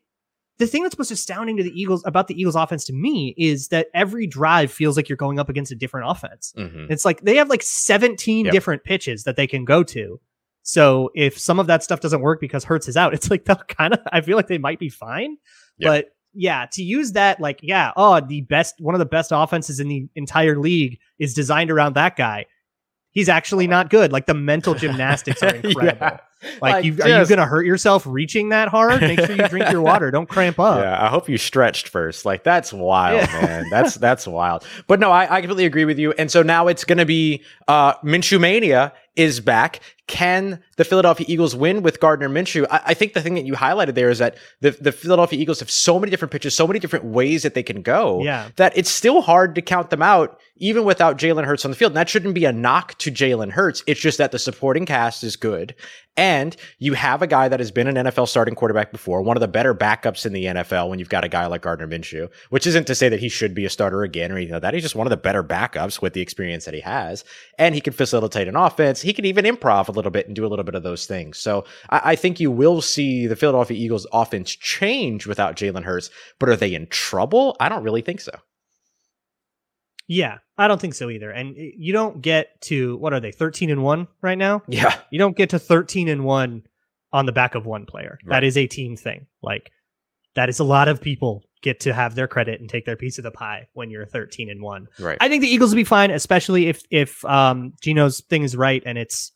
the 0.59 0.67
thing 0.69 0.83
that's 0.85 0.97
most 0.97 1.11
astounding 1.11 1.57
to 1.57 1.63
the 1.65 1.73
Eagles 1.81 2.03
about 2.07 2.29
the 2.29 2.39
Eagles 2.41 2.55
offense 2.55 2.85
to 2.85 2.93
me 2.93 3.35
is 3.37 3.69
that 3.69 3.89
every 3.93 4.27
drive 4.27 4.71
feels 4.71 4.97
like 4.97 5.09
you're 5.09 5.17
going 5.17 5.41
up 5.41 5.49
against 5.49 5.73
a 5.73 5.75
different 5.75 6.09
offense. 6.11 6.53
Mhm. 6.57 6.91
It's 6.91 7.05
like 7.05 7.23
they 7.23 7.35
have 7.37 7.49
like 7.49 7.63
17 7.63 8.45
Yep. 8.45 8.53
different 8.53 8.85
pitches 8.85 9.25
that 9.25 9.35
they 9.37 9.47
can 9.49 9.65
go 9.65 9.83
to. 9.83 10.21
So 10.67 11.11
if 11.15 11.39
some 11.39 11.61
of 11.61 11.67
that 11.69 11.85
stuff 11.85 12.01
doesn't 12.01 12.23
work 12.23 12.41
because 12.41 12.65
Hurts 12.65 12.89
is 12.89 12.97
out, 12.97 13.15
it's 13.15 13.31
like 13.31 13.45
they'll 13.47 13.57
kind 13.69 13.93
of 13.95 14.01
I 14.13 14.21
feel 14.23 14.37
like 14.37 14.49
they 14.49 14.59
might 14.59 14.81
be 14.81 14.89
fine. 14.89 15.37
Yeah. 15.79 15.89
But 15.89 16.07
yeah, 16.33 16.67
to 16.73 16.83
use 16.83 17.13
that 17.13 17.39
like 17.39 17.61
yeah, 17.63 17.93
oh, 17.97 18.21
the 18.21 18.41
best 18.41 18.75
one 18.81 18.95
of 18.95 18.99
the 18.99 19.07
best 19.07 19.31
offenses 19.33 19.79
in 19.79 19.87
the 19.89 20.09
entire 20.17 20.59
league 20.59 20.99
is 21.21 21.33
designed 21.35 21.71
around 21.71 21.95
that 21.95 22.17
guy. 22.17 22.47
He's 23.11 23.29
actually 23.29 23.69
not 23.69 23.91
good. 23.91 24.11
Like 24.11 24.27
the 24.27 24.35
mental 24.35 24.75
gymnastics 24.83 25.43
are 25.43 25.55
incredible. 25.55 25.85
Yeah. 26.01 26.19
Like, 26.61 26.61
Like, 26.61 26.85
you, 26.85 26.93
are 27.03 27.09
you 27.09 27.27
going 27.27 27.39
to 27.39 27.47
hurt 27.47 27.65
yourself 27.65 28.07
reaching 28.07 28.51
that 28.51 28.69
hard? 28.69 29.01
Make 29.01 29.19
sure 29.19 29.35
you 29.35 29.49
drink 29.49 29.71
your 29.71 29.81
water. 29.81 30.11
Don't 30.11 30.29
cramp 30.29 30.59
up. 30.61 30.79
Yeah, 30.79 31.03
I 31.03 31.09
hope 31.09 31.27
you 31.27 31.39
stretched 31.39 31.89
first. 31.89 32.27
Like 32.27 32.45
that's 32.45 32.71
wild, 32.71 33.23
Yeah. 33.23 33.41
man. 33.41 33.71
That's 33.71 33.95
that's 33.95 34.27
wild. 34.27 34.67
But 34.87 35.01
no, 35.01 35.11
I, 35.11 35.23
I 35.37 35.41
completely 35.41 35.65
agree 35.65 35.87
with 35.87 35.99
you. 35.99 36.13
And 36.19 36.31
so 36.31 36.43
now 36.43 36.69
it's 36.69 36.85
going 36.85 36.99
to 36.99 37.07
be 37.07 37.43
uh, 37.67 37.95
Minshew 38.01 38.39
mania 38.39 38.93
is 39.17 39.41
back. 39.41 39.81
Can 40.07 40.63
the 40.77 40.85
Philadelphia 40.85 41.25
Eagles 41.29 41.57
win 41.57 41.83
with 41.83 41.99
Gardner 41.99 42.29
Minshew? 42.29 42.67
I, 42.71 42.81
I 42.87 42.95
think 42.95 43.15
the 43.15 43.23
thing 43.23 43.35
that 43.35 43.47
you 43.47 43.55
highlighted 43.55 43.95
there 43.95 44.11
is 44.11 44.19
that 44.19 44.37
the 44.61 44.73
the 44.73 44.93
Philadelphia 44.93 45.41
Eagles 45.41 45.61
have 45.61 45.71
so 45.71 45.99
many 45.99 46.11
different 46.11 46.31
pitches, 46.33 46.55
so 46.55 46.67
many 46.67 46.79
different 46.79 47.07
ways 47.07 47.43
that 47.43 47.55
they 47.55 47.63
can 47.63 47.81
go. 47.81 48.23
Yeah. 48.23 48.49
that 48.57 48.77
it's 48.77 48.91
still 48.91 49.23
hard 49.23 49.55
to 49.55 49.63
count 49.63 49.89
them 49.89 50.03
out, 50.03 50.39
even 50.57 50.85
without 50.85 51.17
Jalen 51.17 51.45
Hurts 51.45 51.65
on 51.65 51.71
the 51.71 51.77
field. 51.77 51.93
And 51.93 51.97
that 51.97 52.11
shouldn't 52.11 52.35
be 52.35 52.45
a 52.45 52.53
knock 52.53 52.99
to 52.99 53.11
Jalen 53.11 53.53
Hurts. 53.53 53.83
It's 53.87 54.01
just 54.01 54.19
that 54.19 54.31
the 54.31 54.39
supporting 54.39 54.85
cast 54.85 55.25
is 55.25 55.37
good. 55.37 55.75
And 56.17 56.55
you 56.79 56.93
have 56.93 57.23
a 57.23 57.27
guy 57.27 57.49
that 57.49 57.59
has 57.59 57.73
been 57.73 57.89
an 57.89 57.97
NFL 57.97 58.29
starting 58.29 58.55
quarterback 58.55 58.93
before, 58.93 59.21
one 59.23 59.37
of 59.37 59.41
the 59.41 59.49
better 59.49 59.75
backups 59.75 60.25
in 60.25 60.33
the 60.33 60.45
NFL 60.45 60.89
when 60.89 61.01
you've 61.01 61.09
got 61.09 61.25
a 61.25 61.29
guy 61.29 61.47
like 61.47 61.63
Gardner 61.63 61.89
Minshew, 61.89 62.29
which 62.51 62.69
isn't 62.69 62.87
to 62.87 62.95
say 62.95 63.09
that 63.09 63.19
he 63.19 63.29
should 63.29 63.53
be 63.53 63.65
a 63.65 63.71
starter 63.71 64.05
again 64.05 64.31
or 64.31 64.37
anything 64.37 64.53
like 64.53 64.63
that. 64.63 64.75
He's 64.75 64.85
just 64.85 64.95
one 64.95 65.09
of 65.09 65.11
the 65.11 65.17
better 65.17 65.43
backups 65.43 66.01
with 66.01 66.13
the 66.13 66.21
experience 66.21 66.67
that 66.67 66.75
he 66.75 66.81
has. 66.81 67.25
And 67.59 67.75
he 67.75 67.81
can 67.81 67.93
facilitate 67.93 68.47
an 68.47 68.55
offense. 68.55 69.03
He 69.03 69.13
can 69.13 69.25
even 69.25 69.45
improv 69.45 69.89
little 69.95 70.11
bit 70.11 70.27
and 70.27 70.37
do 70.37 70.47
a 70.47 70.49
little 70.49 70.65
bit 70.65 70.75
of 70.75 70.83
those 70.83 71.07
things. 71.07 71.39
So 71.39 71.65
I, 71.91 72.13
I 72.13 72.17
think 72.17 72.41
you 72.41 72.51
will 72.51 72.83
see 72.83 73.27
the 73.27 73.37
Philadelphia 73.37 73.77
Eagles 73.77 74.07
offense 74.13 74.51
change 74.51 75.27
without 75.27 75.57
Jalen 75.57 75.85
Hurts. 75.85 76.11
But 76.39 76.49
are 76.49 76.57
they 76.57 76.75
in 76.75 76.87
trouble? 76.89 77.57
I 77.61 77.69
don't 77.69 77.83
really 77.83 78.03
think 78.03 78.21
so. 78.21 78.33
Yeah, 80.07 80.39
I 80.59 80.69
don't 80.69 80.81
think 80.81 80.95
so 80.95 81.09
either. 81.09 81.31
And 81.31 81.55
you 81.57 81.93
don't 81.93 82.21
get 82.21 82.61
to 82.63 82.97
what 82.99 83.13
are 83.15 83.21
they, 83.21 83.33
13 83.33 83.71
and 83.71 83.83
1 83.83 84.09
right 84.21 84.37
now? 84.37 84.63
Yeah. 84.69 84.99
You 85.11 85.19
don't 85.19 85.37
get 85.37 85.51
to 85.51 85.59
13 85.59 86.09
and 86.09 86.25
1 86.25 86.63
on 87.13 87.27
the 87.27 87.33
back 87.33 87.55
of 87.55 87.65
one 87.65 87.87
player. 87.87 88.19
Right. 88.25 88.37
That 88.37 88.45
is 88.45 88.57
a 88.57 88.67
team 88.67 88.97
thing. 88.97 89.27
Like 89.43 89.71
that 90.35 90.49
is 90.49 90.59
a 90.59 90.65
lot 90.65 90.89
of 90.89 91.01
people 91.01 91.45
get 91.63 91.81
to 91.81 91.95
have 91.95 92.15
their 92.15 92.29
credit 92.29 92.61
and 92.61 92.69
take 92.69 92.85
their 92.85 92.97
piece 92.97 93.19
of 93.19 93.25
the 93.25 93.31
pie 93.31 93.69
when 93.73 93.89
you're 93.89 94.05
13 94.05 94.51
and 94.51 94.61
1. 94.61 94.89
Right. 94.99 95.17
I 95.21 95.29
think 95.29 95.41
the 95.41 95.49
Eagles 95.49 95.71
will 95.71 95.77
be 95.77 95.85
fine, 95.85 96.11
especially 96.11 96.67
if 96.67 96.83
if 96.91 97.25
um 97.25 97.73
Gino's 97.81 98.21
thing 98.29 98.43
is 98.43 98.57
right 98.57 98.83
and 98.85 98.99
it's 98.99 99.33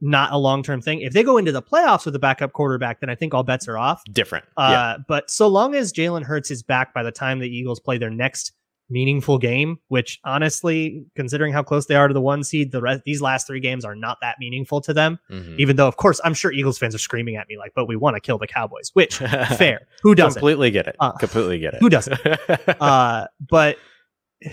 not 0.00 0.32
a 0.32 0.36
long-term 0.38 0.82
thing. 0.82 1.00
If 1.00 1.12
they 1.12 1.22
go 1.22 1.38
into 1.38 1.52
the 1.52 1.62
playoffs 1.62 2.04
with 2.04 2.14
a 2.14 2.18
backup 2.18 2.52
quarterback, 2.52 3.00
then 3.00 3.08
I 3.10 3.14
think 3.14 3.32
all 3.34 3.42
bets 3.42 3.66
are 3.68 3.78
off. 3.78 4.02
Different. 4.12 4.44
Uh, 4.56 4.68
yeah. 4.70 4.96
But 5.08 5.30
so 5.30 5.48
long 5.48 5.74
as 5.74 5.92
Jalen 5.92 6.22
Hurts 6.24 6.50
is 6.50 6.62
back 6.62 6.92
by 6.92 7.02
the 7.02 7.12
time 7.12 7.38
the 7.38 7.48
Eagles 7.48 7.80
play 7.80 7.96
their 7.98 8.10
next 8.10 8.52
meaningful 8.88 9.36
game, 9.36 9.78
which 9.88 10.20
honestly, 10.24 11.04
considering 11.16 11.52
how 11.52 11.60
close 11.62 11.86
they 11.86 11.96
are 11.96 12.06
to 12.06 12.14
the 12.14 12.20
one 12.20 12.44
seed, 12.44 12.70
the 12.70 12.80
rest 12.80 13.02
these 13.04 13.20
last 13.20 13.44
three 13.46 13.58
games 13.58 13.84
are 13.84 13.96
not 13.96 14.18
that 14.22 14.36
meaningful 14.38 14.80
to 14.80 14.92
them. 14.94 15.18
Mhm. 15.28 15.58
Even 15.58 15.74
though, 15.74 15.88
of 15.88 15.96
course, 15.96 16.20
I'm 16.22 16.34
sure 16.34 16.52
Eagles 16.52 16.78
fans 16.78 16.94
are 16.94 16.98
screaming 16.98 17.34
at 17.34 17.48
me 17.48 17.58
like, 17.58 17.72
"But 17.74 17.86
we 17.88 17.96
want 17.96 18.14
to 18.14 18.20
kill 18.20 18.38
the 18.38 18.46
Cowboys," 18.46 18.90
which 18.92 19.16
fair. 19.58 19.88
Who 20.02 20.14
doesn't? 20.14 20.38
Completely 20.38 20.70
get 20.70 20.86
it. 20.86 20.94
Uh, 21.00 21.10
Completely 21.12 21.58
get 21.58 21.74
it. 21.74 21.80
who 21.80 21.88
doesn't? 21.88 22.20
Uh, 22.80 23.26
but 23.40 23.76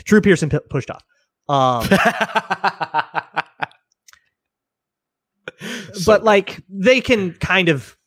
Drew 0.05 0.19
Pearson 0.21 0.49
p- 0.49 0.57
pushed 0.67 0.89
off. 0.89 1.03
Um, 1.47 1.87
So 5.93 6.11
but 6.11 6.23
like 6.23 6.61
they 6.69 7.01
can 7.01 7.33
kind 7.33 7.69
of 7.69 7.97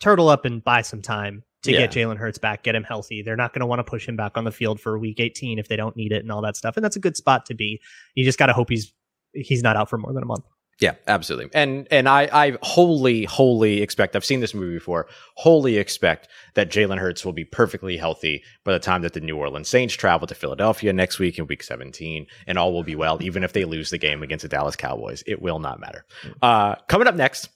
turtle 0.00 0.28
up 0.28 0.44
and 0.44 0.62
buy 0.64 0.82
some 0.82 1.02
time 1.02 1.44
to 1.62 1.72
get 1.72 1.90
Jalen 1.90 2.16
Hurts 2.16 2.38
back, 2.38 2.62
get 2.62 2.74
him 2.74 2.84
healthy. 2.84 3.22
They're 3.22 3.36
not 3.36 3.52
going 3.52 3.60
to 3.60 3.66
want 3.66 3.80
to 3.80 3.84
push 3.84 4.08
him 4.08 4.16
back 4.16 4.36
on 4.36 4.44
the 4.44 4.50
field 4.50 4.80
for 4.80 4.98
week 4.98 5.20
18 5.20 5.58
if 5.58 5.68
they 5.68 5.76
don't 5.76 5.94
need 5.94 6.12
it 6.12 6.22
and 6.22 6.32
all 6.32 6.40
that 6.42 6.56
stuff. 6.56 6.76
And 6.76 6.84
that's 6.84 6.96
a 6.96 7.00
good 7.00 7.16
spot 7.16 7.44
to 7.46 7.54
be. 7.54 7.80
You 8.14 8.24
just 8.24 8.38
got 8.38 8.46
to 8.46 8.52
hope 8.52 8.70
he's 8.70 8.92
he's 9.34 9.62
not 9.62 9.76
out 9.76 9.90
for 9.90 9.98
more 9.98 10.12
than 10.12 10.22
a 10.22 10.26
month. 10.26 10.44
Yeah, 10.80 10.94
absolutely. 11.06 11.50
And 11.52 11.86
and 11.90 12.08
I 12.08 12.28
I 12.32 12.58
wholly 12.62 13.24
wholly 13.24 13.82
expect 13.82 14.16
I've 14.16 14.24
seen 14.24 14.40
this 14.40 14.54
movie 14.54 14.74
before. 14.74 15.08
Wholly 15.36 15.76
expect 15.76 16.28
that 16.54 16.70
Jalen 16.70 16.98
Hurts 16.98 17.22
will 17.22 17.34
be 17.34 17.44
perfectly 17.44 17.98
healthy 17.98 18.42
by 18.64 18.72
the 18.72 18.78
time 18.78 19.02
that 19.02 19.12
the 19.12 19.20
New 19.20 19.36
Orleans 19.36 19.68
Saints 19.68 19.94
travel 19.94 20.26
to 20.26 20.34
Philadelphia 20.34 20.92
next 20.94 21.18
week 21.18 21.38
in 21.38 21.46
Week 21.46 21.62
17, 21.62 22.26
and 22.46 22.58
all 22.58 22.72
will 22.72 22.82
be 22.82 22.96
well. 22.96 23.22
Even 23.22 23.44
if 23.44 23.52
they 23.52 23.66
lose 23.66 23.90
the 23.90 23.98
game 23.98 24.22
against 24.22 24.42
the 24.42 24.48
Dallas 24.48 24.74
Cowboys, 24.74 25.22
it 25.26 25.42
will 25.42 25.58
not 25.58 25.80
matter. 25.80 26.06
Uh, 26.40 26.76
coming 26.88 27.06
up 27.06 27.14
next. 27.14 27.50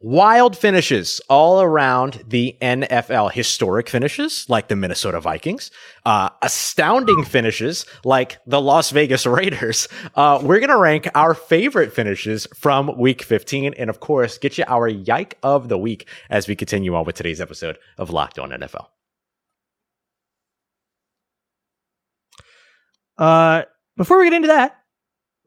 Wild 0.00 0.56
finishes 0.56 1.20
all 1.28 1.60
around 1.60 2.22
the 2.24 2.56
NFL. 2.62 3.32
Historic 3.32 3.88
finishes 3.88 4.48
like 4.48 4.68
the 4.68 4.76
Minnesota 4.76 5.20
Vikings, 5.20 5.72
uh, 6.06 6.28
astounding 6.40 7.24
finishes 7.24 7.84
like 8.04 8.38
the 8.46 8.60
Las 8.60 8.90
Vegas 8.90 9.26
Raiders. 9.26 9.88
Uh, 10.14 10.38
we're 10.40 10.60
going 10.60 10.70
to 10.70 10.76
rank 10.76 11.08
our 11.16 11.34
favorite 11.34 11.92
finishes 11.92 12.46
from 12.54 12.96
week 12.96 13.22
15. 13.22 13.74
And 13.74 13.90
of 13.90 13.98
course, 13.98 14.38
get 14.38 14.56
you 14.56 14.62
our 14.68 14.86
yike 14.86 15.36
of 15.42 15.68
the 15.68 15.78
week 15.78 16.06
as 16.30 16.46
we 16.46 16.54
continue 16.54 16.94
on 16.94 17.04
with 17.04 17.16
today's 17.16 17.40
episode 17.40 17.76
of 17.96 18.10
Locked 18.10 18.38
On 18.38 18.50
NFL. 18.50 18.86
Uh, 23.18 23.62
before 23.96 24.18
we 24.18 24.26
get 24.26 24.34
into 24.34 24.46
that, 24.46 24.76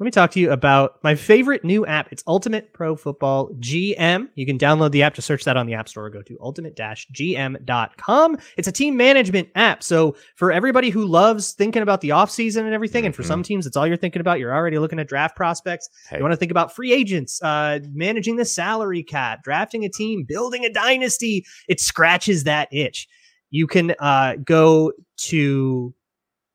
let 0.02 0.06
me 0.06 0.10
talk 0.10 0.32
to 0.32 0.40
you 0.40 0.52
about 0.52 0.98
my 1.04 1.14
favorite 1.14 1.64
new 1.64 1.86
app. 1.86 2.12
It's 2.12 2.24
Ultimate 2.26 2.74
Pro 2.74 2.96
Football 2.96 3.50
GM. 3.60 4.30
You 4.34 4.48
can 4.48 4.58
download 4.58 4.90
the 4.90 5.04
app 5.04 5.14
to 5.14 5.22
search 5.22 5.44
that 5.44 5.58
on 5.58 5.68
the 5.68 5.76
App 5.76 5.88
Store 5.88 6.08
or 6.08 6.10
go 6.10 6.24
to 6.24 6.36
ultimate-gm.com. 6.42 8.38
It's 8.58 8.68
a 8.68 8.72
team 8.72 8.98
management 8.98 9.50
app. 9.54 9.84
So 9.84 10.16
for 10.34 10.52
everybody 10.52 10.90
who 10.90 11.06
loves 11.06 11.54
thinking 11.54 11.84
about 11.84 12.02
the 12.02 12.10
offseason 12.10 12.62
and 12.62 12.74
everything, 12.74 13.02
mm-hmm. 13.02 13.06
and 13.06 13.16
for 13.16 13.22
some 13.22 13.44
teams, 13.44 13.68
it's 13.68 13.78
all 13.78 13.86
you're 13.86 13.96
thinking 13.96 14.22
about. 14.22 14.40
You're 14.40 14.56
already 14.56 14.80
looking 14.80 14.98
at 14.98 15.08
draft 15.08 15.36
prospects. 15.36 15.88
Hey. 16.10 16.18
You 16.18 16.24
want 16.24 16.32
to 16.32 16.38
think 16.38 16.50
about 16.50 16.76
free 16.76 16.94
agents, 16.94 17.40
uh, 17.44 17.78
managing 17.94 18.38
the 18.38 18.46
salary 18.46 19.04
cap, 19.04 19.44
drafting 19.44 19.86
a 19.86 19.90
team, 19.90 20.26
building 20.28 20.66
a 20.66 20.74
dynasty. 20.74 21.46
It 21.70 21.80
scratches 21.80 22.46
that 22.46 22.70
itch. 22.72 23.08
You 23.52 23.68
can 23.68 23.94
uh, 24.00 24.38
go 24.44 24.94
to, 25.28 25.94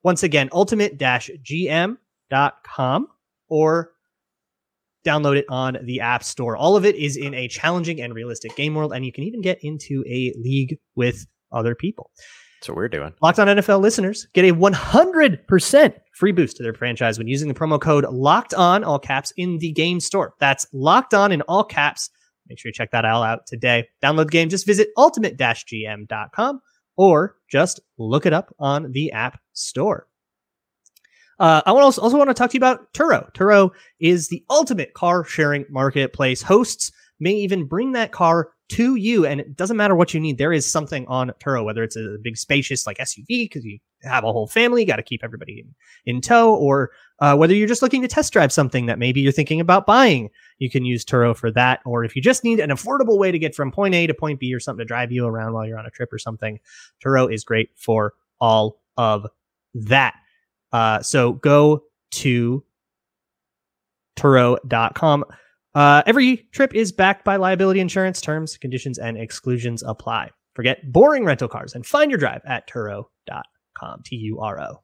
once 0.02 0.24
again, 0.24 0.48
ultimate-gm.com 0.50 3.08
or 3.48 3.90
download 5.06 5.36
it 5.36 5.46
on 5.48 5.78
the 5.84 6.00
App 6.00 6.24
Store. 6.24 6.56
All 6.56 6.76
of 6.76 6.84
it 6.84 6.96
is 6.96 7.16
in 7.16 7.32
a 7.34 7.48
challenging 7.48 8.00
and 8.00 8.14
realistic 8.14 8.56
game 8.56 8.74
world, 8.74 8.92
and 8.92 9.06
you 9.06 9.12
can 9.12 9.24
even 9.24 9.40
get 9.40 9.58
into 9.62 10.04
a 10.08 10.34
league 10.36 10.78
with 10.96 11.26
other 11.52 11.74
people. 11.74 12.10
That's 12.60 12.68
what 12.70 12.76
we're 12.76 12.88
doing. 12.88 13.12
Locked 13.22 13.38
on 13.38 13.46
NFL 13.46 13.80
listeners 13.80 14.26
get 14.34 14.44
a 14.44 14.54
100% 14.54 15.94
free 16.14 16.32
boost 16.32 16.56
to 16.56 16.62
their 16.62 16.74
franchise 16.74 17.18
when 17.18 17.28
using 17.28 17.48
the 17.48 17.54
promo 17.54 17.80
code 17.80 18.04
Locked 18.06 18.54
On, 18.54 18.82
all 18.82 18.98
caps, 18.98 19.32
in 19.36 19.58
the 19.58 19.72
game 19.72 20.00
store. 20.00 20.34
That's 20.40 20.66
Locked 20.72 21.14
On 21.14 21.30
in 21.30 21.42
all 21.42 21.64
caps. 21.64 22.10
Make 22.48 22.58
sure 22.58 22.70
you 22.70 22.72
check 22.72 22.90
that 22.92 23.04
all 23.04 23.22
out 23.22 23.46
today. 23.46 23.88
Download 24.02 24.24
the 24.24 24.30
game. 24.30 24.48
Just 24.48 24.66
visit 24.66 24.88
ultimate-gm.com 24.96 26.60
or 26.96 27.36
just 27.50 27.80
look 27.98 28.24
it 28.24 28.32
up 28.32 28.54
on 28.58 28.90
the 28.92 29.12
App 29.12 29.38
Store. 29.52 30.06
Uh, 31.38 31.62
I 31.66 31.70
also, 31.70 32.00
also 32.00 32.16
want 32.16 32.30
to 32.30 32.34
talk 32.34 32.50
to 32.50 32.54
you 32.54 32.60
about 32.60 32.92
Turo. 32.94 33.32
Turo 33.34 33.70
is 34.00 34.28
the 34.28 34.44
ultimate 34.48 34.94
car 34.94 35.24
sharing 35.24 35.66
marketplace. 35.68 36.42
Hosts 36.42 36.92
may 37.20 37.32
even 37.32 37.64
bring 37.66 37.92
that 37.92 38.12
car 38.12 38.50
to 38.68 38.96
you, 38.96 39.24
and 39.24 39.40
it 39.40 39.56
doesn't 39.56 39.76
matter 39.76 39.94
what 39.94 40.12
you 40.12 40.20
need. 40.20 40.38
There 40.38 40.52
is 40.52 40.70
something 40.70 41.06
on 41.06 41.30
Turo, 41.38 41.64
whether 41.64 41.82
it's 41.82 41.96
a 41.96 42.16
big 42.20 42.36
spacious 42.36 42.86
like 42.86 42.98
SUV 42.98 43.26
because 43.28 43.64
you 43.64 43.78
have 44.02 44.24
a 44.24 44.32
whole 44.32 44.48
family, 44.48 44.84
got 44.84 44.96
to 44.96 45.02
keep 45.02 45.22
everybody 45.22 45.60
in, 45.60 46.14
in 46.14 46.20
tow, 46.20 46.54
or 46.54 46.90
uh, 47.20 47.36
whether 47.36 47.54
you're 47.54 47.68
just 47.68 47.82
looking 47.82 48.02
to 48.02 48.08
test 48.08 48.32
drive 48.32 48.52
something 48.52 48.86
that 48.86 48.98
maybe 48.98 49.20
you're 49.20 49.32
thinking 49.32 49.60
about 49.60 49.86
buying, 49.86 50.30
you 50.58 50.68
can 50.68 50.84
use 50.84 51.04
Turo 51.04 51.36
for 51.36 51.50
that. 51.52 51.80
Or 51.84 52.04
if 52.04 52.16
you 52.16 52.22
just 52.22 52.44
need 52.44 52.60
an 52.60 52.70
affordable 52.70 53.18
way 53.18 53.30
to 53.30 53.38
get 53.38 53.54
from 53.54 53.70
point 53.70 53.94
A 53.94 54.06
to 54.06 54.14
point 54.14 54.40
B 54.40 54.52
or 54.52 54.60
something 54.60 54.84
to 54.84 54.88
drive 54.88 55.12
you 55.12 55.26
around 55.26 55.52
while 55.52 55.66
you're 55.66 55.78
on 55.78 55.86
a 55.86 55.90
trip 55.90 56.12
or 56.12 56.18
something, 56.18 56.58
Turo 57.04 57.32
is 57.32 57.44
great 57.44 57.70
for 57.76 58.14
all 58.40 58.80
of 58.96 59.26
that. 59.74 60.14
Uh, 60.72 61.02
so 61.02 61.34
go 61.34 61.84
to 62.12 62.64
Turo.com. 64.16 65.24
Uh, 65.74 66.02
every 66.06 66.48
trip 66.52 66.74
is 66.74 66.90
backed 66.90 67.24
by 67.24 67.36
liability 67.36 67.80
insurance. 67.80 68.20
Terms, 68.20 68.56
conditions, 68.56 68.98
and 68.98 69.18
exclusions 69.18 69.82
apply. 69.82 70.30
Forget 70.54 70.90
boring 70.90 71.24
rental 71.24 71.48
cars 71.48 71.74
and 71.74 71.84
find 71.84 72.10
your 72.10 72.18
drive 72.18 72.40
at 72.46 72.66
Turo.com. 72.68 74.02
T 74.04 74.16
U 74.16 74.40
R 74.40 74.60
O. 74.60 74.82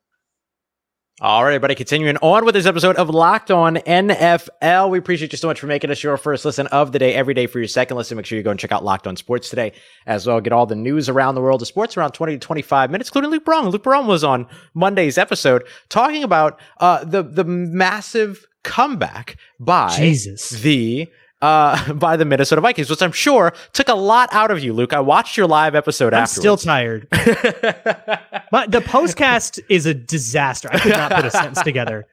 All 1.20 1.44
right, 1.44 1.50
everybody, 1.50 1.74
continuing 1.74 2.16
on 2.16 2.46
with 2.46 2.54
this 2.54 2.64
episode 2.64 2.96
of 2.96 3.10
Locked 3.10 3.50
On 3.50 3.76
NFL. 3.76 4.88
We 4.88 4.98
appreciate 4.98 5.30
you 5.30 5.36
so 5.36 5.46
much 5.46 5.60
for 5.60 5.66
making 5.66 5.90
us 5.90 6.02
your 6.02 6.16
first 6.16 6.46
listen 6.46 6.66
of 6.68 6.90
the 6.90 6.98
day 6.98 7.14
every 7.14 7.34
day 7.34 7.46
for 7.46 7.58
your 7.58 7.68
second 7.68 7.98
listen. 7.98 8.16
Make 8.16 8.24
sure 8.24 8.38
you 8.38 8.42
go 8.42 8.50
and 8.50 8.58
check 8.58 8.72
out 8.72 8.82
Locked 8.82 9.06
On 9.06 9.14
Sports 9.14 9.50
today 9.50 9.72
as 10.06 10.26
well. 10.26 10.40
Get 10.40 10.54
all 10.54 10.64
the 10.64 10.74
news 10.74 11.10
around 11.10 11.34
the 11.34 11.42
world 11.42 11.60
of 11.60 11.68
sports 11.68 11.98
around 11.98 12.12
20 12.12 12.32
to 12.32 12.38
25 12.38 12.90
minutes, 12.90 13.10
including 13.10 13.30
Luke 13.30 13.44
Braun. 13.44 13.68
Luke 13.68 13.82
Braun 13.82 14.06
was 14.06 14.24
on 14.24 14.46
Monday's 14.72 15.18
episode 15.18 15.64
talking 15.90 16.24
about 16.24 16.58
uh, 16.78 17.04
the, 17.04 17.22
the 17.22 17.44
massive 17.44 18.46
comeback 18.64 19.36
by 19.60 19.94
Jesus. 19.94 20.48
the 20.48 21.08
uh, 21.42 21.92
by 21.94 22.16
the 22.16 22.24
Minnesota 22.24 22.62
Vikings, 22.62 22.88
which 22.88 23.02
I'm 23.02 23.12
sure 23.12 23.52
took 23.72 23.88
a 23.88 23.94
lot 23.94 24.30
out 24.32 24.50
of 24.50 24.62
you, 24.62 24.72
Luke. 24.72 24.94
I 24.94 25.00
watched 25.00 25.36
your 25.36 25.46
live 25.46 25.74
episode 25.74 26.14
I'm 26.14 26.22
afterwards. 26.22 26.40
still 26.40 26.56
tired. 26.56 27.08
but 27.10 28.70
the 28.70 28.80
postcast 28.80 29.60
is 29.68 29.84
a 29.84 29.92
disaster. 29.92 30.70
I 30.72 30.78
could 30.78 30.92
not 30.92 31.12
put 31.12 31.24
a 31.26 31.30
sentence 31.30 31.60
together 31.64 32.06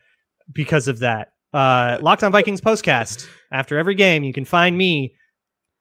because 0.51 0.87
of 0.87 0.99
that. 0.99 1.31
Uh, 1.53 1.97
Locked 2.01 2.23
on 2.23 2.31
Vikings 2.31 2.59
postcast. 2.59 3.27
After 3.51 3.77
every 3.77 3.95
game, 3.95 4.23
you 4.23 4.33
can 4.33 4.45
find 4.45 4.77
me 4.77 5.15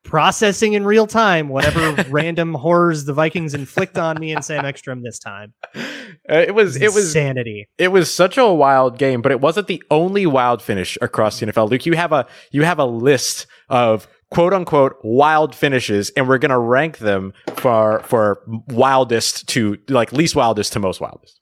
processing 0.05 0.73
in 0.73 0.85
real 0.85 1.07
time 1.07 1.49
whatever 1.49 1.93
random 2.11 2.55
horrors 2.55 3.05
the 3.05 3.13
Vikings 3.13 3.55
inflict 3.55 3.99
on 3.99 4.19
me 4.19 4.33
and 4.33 4.45
Sam 4.45 4.65
Ekstrom 4.65 5.03
this 5.03 5.19
time. 5.19 5.55
Uh, 6.31 6.45
it 6.47 6.55
was 6.55 6.77
it 6.77 6.93
was 6.93 7.13
sanity. 7.13 7.69
It 7.79 7.89
was 7.89 8.13
such 8.13 8.37
a 8.37 8.47
wild 8.53 8.99
game, 8.99 9.23
but 9.23 9.33
it 9.33 9.41
wasn't 9.41 9.67
the 9.67 9.83
only 9.91 10.27
wild 10.27 10.61
finish 10.61 10.99
across 11.01 11.41
the 11.41 11.47
NFL. 11.47 11.71
Luke, 11.71 11.87
you 11.87 11.95
have 11.95 12.13
a 12.13 12.27
you 12.51 12.65
have 12.65 12.79
a 12.79 12.85
list 12.85 13.47
of 13.71 14.07
quote 14.31 14.53
unquote 14.53 14.97
wild 15.03 15.55
finishes, 15.55 16.11
and 16.11 16.29
we're 16.29 16.39
gonna 16.39 16.59
rank 16.59 16.99
them 16.99 17.33
for 17.57 18.01
for 18.01 18.43
wildest 18.69 19.49
to 19.49 19.79
like 19.89 20.13
least 20.13 20.37
wildest 20.37 20.73
to 20.75 20.81
most 20.81 21.01
wildest. 21.01 21.38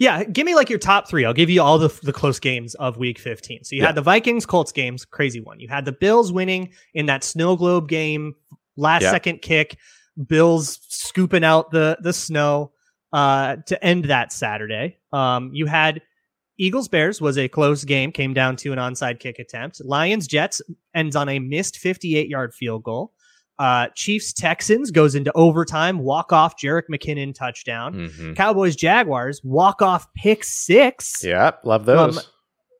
Yeah, 0.00 0.24
give 0.24 0.46
me 0.46 0.54
like 0.54 0.70
your 0.70 0.78
top 0.78 1.08
three. 1.08 1.26
I'll 1.26 1.34
give 1.34 1.50
you 1.50 1.60
all 1.60 1.78
the, 1.78 1.88
the 2.02 2.12
close 2.12 2.40
games 2.40 2.74
of 2.76 2.96
week 2.96 3.18
15. 3.18 3.64
So 3.64 3.76
you 3.76 3.82
yeah. 3.82 3.88
had 3.88 3.94
the 3.94 4.02
Vikings 4.02 4.46
Colts 4.46 4.72
games, 4.72 5.04
crazy 5.04 5.42
one. 5.42 5.60
You 5.60 5.68
had 5.68 5.84
the 5.84 5.92
Bills 5.92 6.32
winning 6.32 6.72
in 6.94 7.04
that 7.06 7.22
snow 7.22 7.54
globe 7.54 7.86
game, 7.86 8.34
last 8.78 9.02
yeah. 9.02 9.10
second 9.10 9.42
kick, 9.42 9.76
Bills 10.26 10.80
scooping 10.88 11.44
out 11.44 11.70
the 11.70 11.98
the 12.00 12.14
snow 12.14 12.72
uh, 13.12 13.56
to 13.66 13.84
end 13.84 14.06
that 14.06 14.32
Saturday. 14.32 14.96
Um, 15.12 15.50
you 15.52 15.66
had 15.66 16.00
Eagles 16.58 16.88
Bears 16.88 17.20
was 17.20 17.36
a 17.36 17.48
close 17.48 17.84
game, 17.84 18.10
came 18.10 18.32
down 18.32 18.56
to 18.56 18.72
an 18.72 18.78
onside 18.78 19.20
kick 19.20 19.38
attempt. 19.38 19.84
Lions 19.84 20.26
Jets 20.26 20.62
ends 20.94 21.14
on 21.14 21.28
a 21.28 21.38
missed 21.38 21.76
58 21.76 22.26
yard 22.26 22.54
field 22.54 22.84
goal. 22.84 23.12
Uh, 23.60 23.88
Chiefs 23.94 24.32
Texans 24.32 24.90
goes 24.90 25.14
into 25.14 25.30
overtime, 25.34 25.98
walk 25.98 26.32
off 26.32 26.56
Jerick 26.56 26.84
McKinnon 26.90 27.34
touchdown. 27.34 27.92
Mm-hmm. 27.92 28.32
Cowboys 28.32 28.74
Jaguars 28.74 29.42
walk 29.44 29.82
off 29.82 30.10
pick 30.14 30.44
six. 30.44 31.22
Yep, 31.22 31.60
love 31.64 31.84
those. 31.84 32.16
Um, 32.16 32.24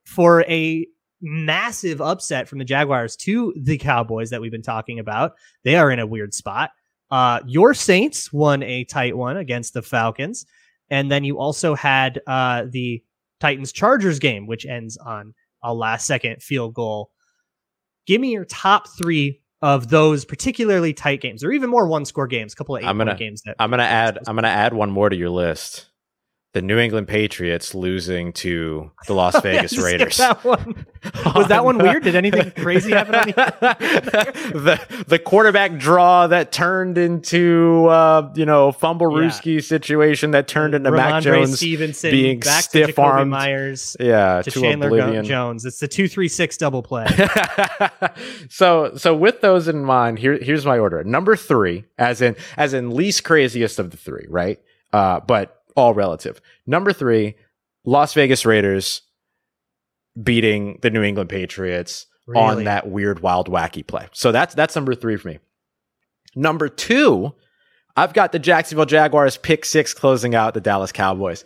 for 0.07 0.43
a 0.45 0.87
massive 1.21 2.01
upset 2.01 2.47
from 2.47 2.57
the 2.57 2.65
Jaguars 2.65 3.15
to 3.17 3.53
the 3.61 3.77
Cowboys 3.77 4.31
that 4.31 4.41
we've 4.41 4.51
been 4.51 4.63
talking 4.63 4.97
about. 4.97 5.33
They 5.63 5.75
are 5.75 5.91
in 5.91 5.99
a 5.99 6.07
weird 6.07 6.33
spot. 6.33 6.71
Uh, 7.11 7.41
your 7.45 7.75
Saints 7.75 8.33
won 8.33 8.63
a 8.63 8.83
tight 8.85 9.15
one 9.15 9.37
against 9.37 9.75
the 9.75 9.83
Falcons. 9.83 10.47
And 10.89 11.11
then 11.11 11.23
you 11.23 11.37
also 11.37 11.75
had 11.75 12.21
uh, 12.25 12.65
the 12.67 13.03
Titans 13.39 13.71
Chargers 13.71 14.17
game, 14.17 14.47
which 14.47 14.65
ends 14.65 14.97
on 14.97 15.35
a 15.61 15.75
last 15.75 16.07
second 16.07 16.41
field 16.41 16.73
goal. 16.73 17.11
Give 18.07 18.19
me 18.19 18.31
your 18.31 18.45
top 18.45 18.87
three 18.97 19.40
of 19.61 19.89
those 19.89 20.25
particularly 20.25 20.93
tight 20.93 21.21
games, 21.21 21.43
or 21.43 21.51
even 21.51 21.69
more 21.69 21.87
one 21.87 22.05
score 22.05 22.27
games, 22.27 22.53
a 22.53 22.55
couple 22.55 22.75
of 22.75 22.83
8 22.83 22.87
I'm 22.87 22.97
gonna, 22.97 23.15
games. 23.15 23.43
That 23.43 23.55
I'm 23.59 23.69
gonna 23.69 23.83
add. 23.83 24.19
I'm 24.27 24.35
gonna 24.35 24.47
add 24.47 24.73
one 24.73 24.91
more 24.91 25.09
to 25.09 25.15
your 25.15 25.29
list. 25.29 25.87
The 26.53 26.61
New 26.61 26.77
England 26.79 27.07
Patriots 27.07 27.73
losing 27.73 28.33
to 28.33 28.91
the 29.07 29.13
Las 29.13 29.39
Vegas 29.41 29.71
yeah, 29.71 29.83
Raiders. 29.83 30.17
That 30.17 30.43
one. 30.43 30.85
Was 31.33 31.47
that 31.47 31.63
one 31.63 31.77
weird? 31.77 32.03
Did 32.03 32.15
anything 32.15 32.51
crazy 32.57 32.91
happen? 32.91 33.15
On 33.15 33.23
the 33.31 35.03
the 35.07 35.17
quarterback 35.17 35.77
draw 35.77 36.27
that 36.27 36.51
turned 36.51 36.97
into 36.97 37.85
uh, 37.85 38.33
you 38.35 38.45
know 38.45 38.73
fumble 38.73 39.23
yeah. 39.23 39.59
situation 39.61 40.31
that 40.31 40.49
turned 40.49 40.75
into 40.75 40.91
Rhamondre 40.91 40.95
Mac 40.97 41.23
Jones 41.23 41.55
Stevenson 41.55 42.11
being 42.11 42.41
back 42.41 42.65
stiff 42.65 42.99
armed 42.99 43.31
Meyers. 43.31 43.95
Yeah, 43.97 44.41
to, 44.41 44.51
to 44.51 44.59
Chandler 44.59 44.87
oblivion. 44.87 45.23
Jones. 45.23 45.65
It's 45.65 45.79
the 45.79 45.87
two 45.87 46.09
three 46.09 46.27
six 46.27 46.57
double 46.57 46.83
play. 46.83 47.07
so 48.49 48.91
so 48.97 49.15
with 49.15 49.39
those 49.39 49.69
in 49.69 49.85
mind, 49.85 50.19
here 50.19 50.37
here's 50.37 50.65
my 50.65 50.77
order. 50.77 51.01
Number 51.05 51.37
three, 51.37 51.85
as 51.97 52.21
in 52.21 52.35
as 52.57 52.73
in 52.73 52.93
least 52.93 53.23
craziest 53.23 53.79
of 53.79 53.91
the 53.91 53.97
three, 53.97 54.25
right? 54.27 54.59
Uh, 54.93 55.21
but 55.21 55.60
all 55.75 55.93
relative. 55.93 56.41
Number 56.65 56.93
three, 56.93 57.35
Las 57.85 58.13
Vegas 58.13 58.45
Raiders 58.45 59.01
beating 60.21 60.79
the 60.81 60.89
New 60.89 61.03
England 61.03 61.29
Patriots 61.29 62.05
really? 62.27 62.41
on 62.41 62.63
that 62.65 62.89
weird, 62.89 63.21
wild, 63.21 63.49
wacky 63.49 63.85
play. 63.85 64.07
So 64.13 64.31
that's 64.31 64.53
that's 64.53 64.75
number 64.75 64.95
three 64.95 65.17
for 65.17 65.29
me. 65.29 65.39
Number 66.35 66.69
two, 66.69 67.33
I've 67.95 68.13
got 68.13 68.31
the 68.31 68.39
Jacksonville 68.39 68.85
Jaguars 68.85 69.37
pick 69.37 69.65
six 69.65 69.93
closing 69.93 70.35
out 70.35 70.53
the 70.53 70.61
Dallas 70.61 70.91
Cowboys. 70.91 71.43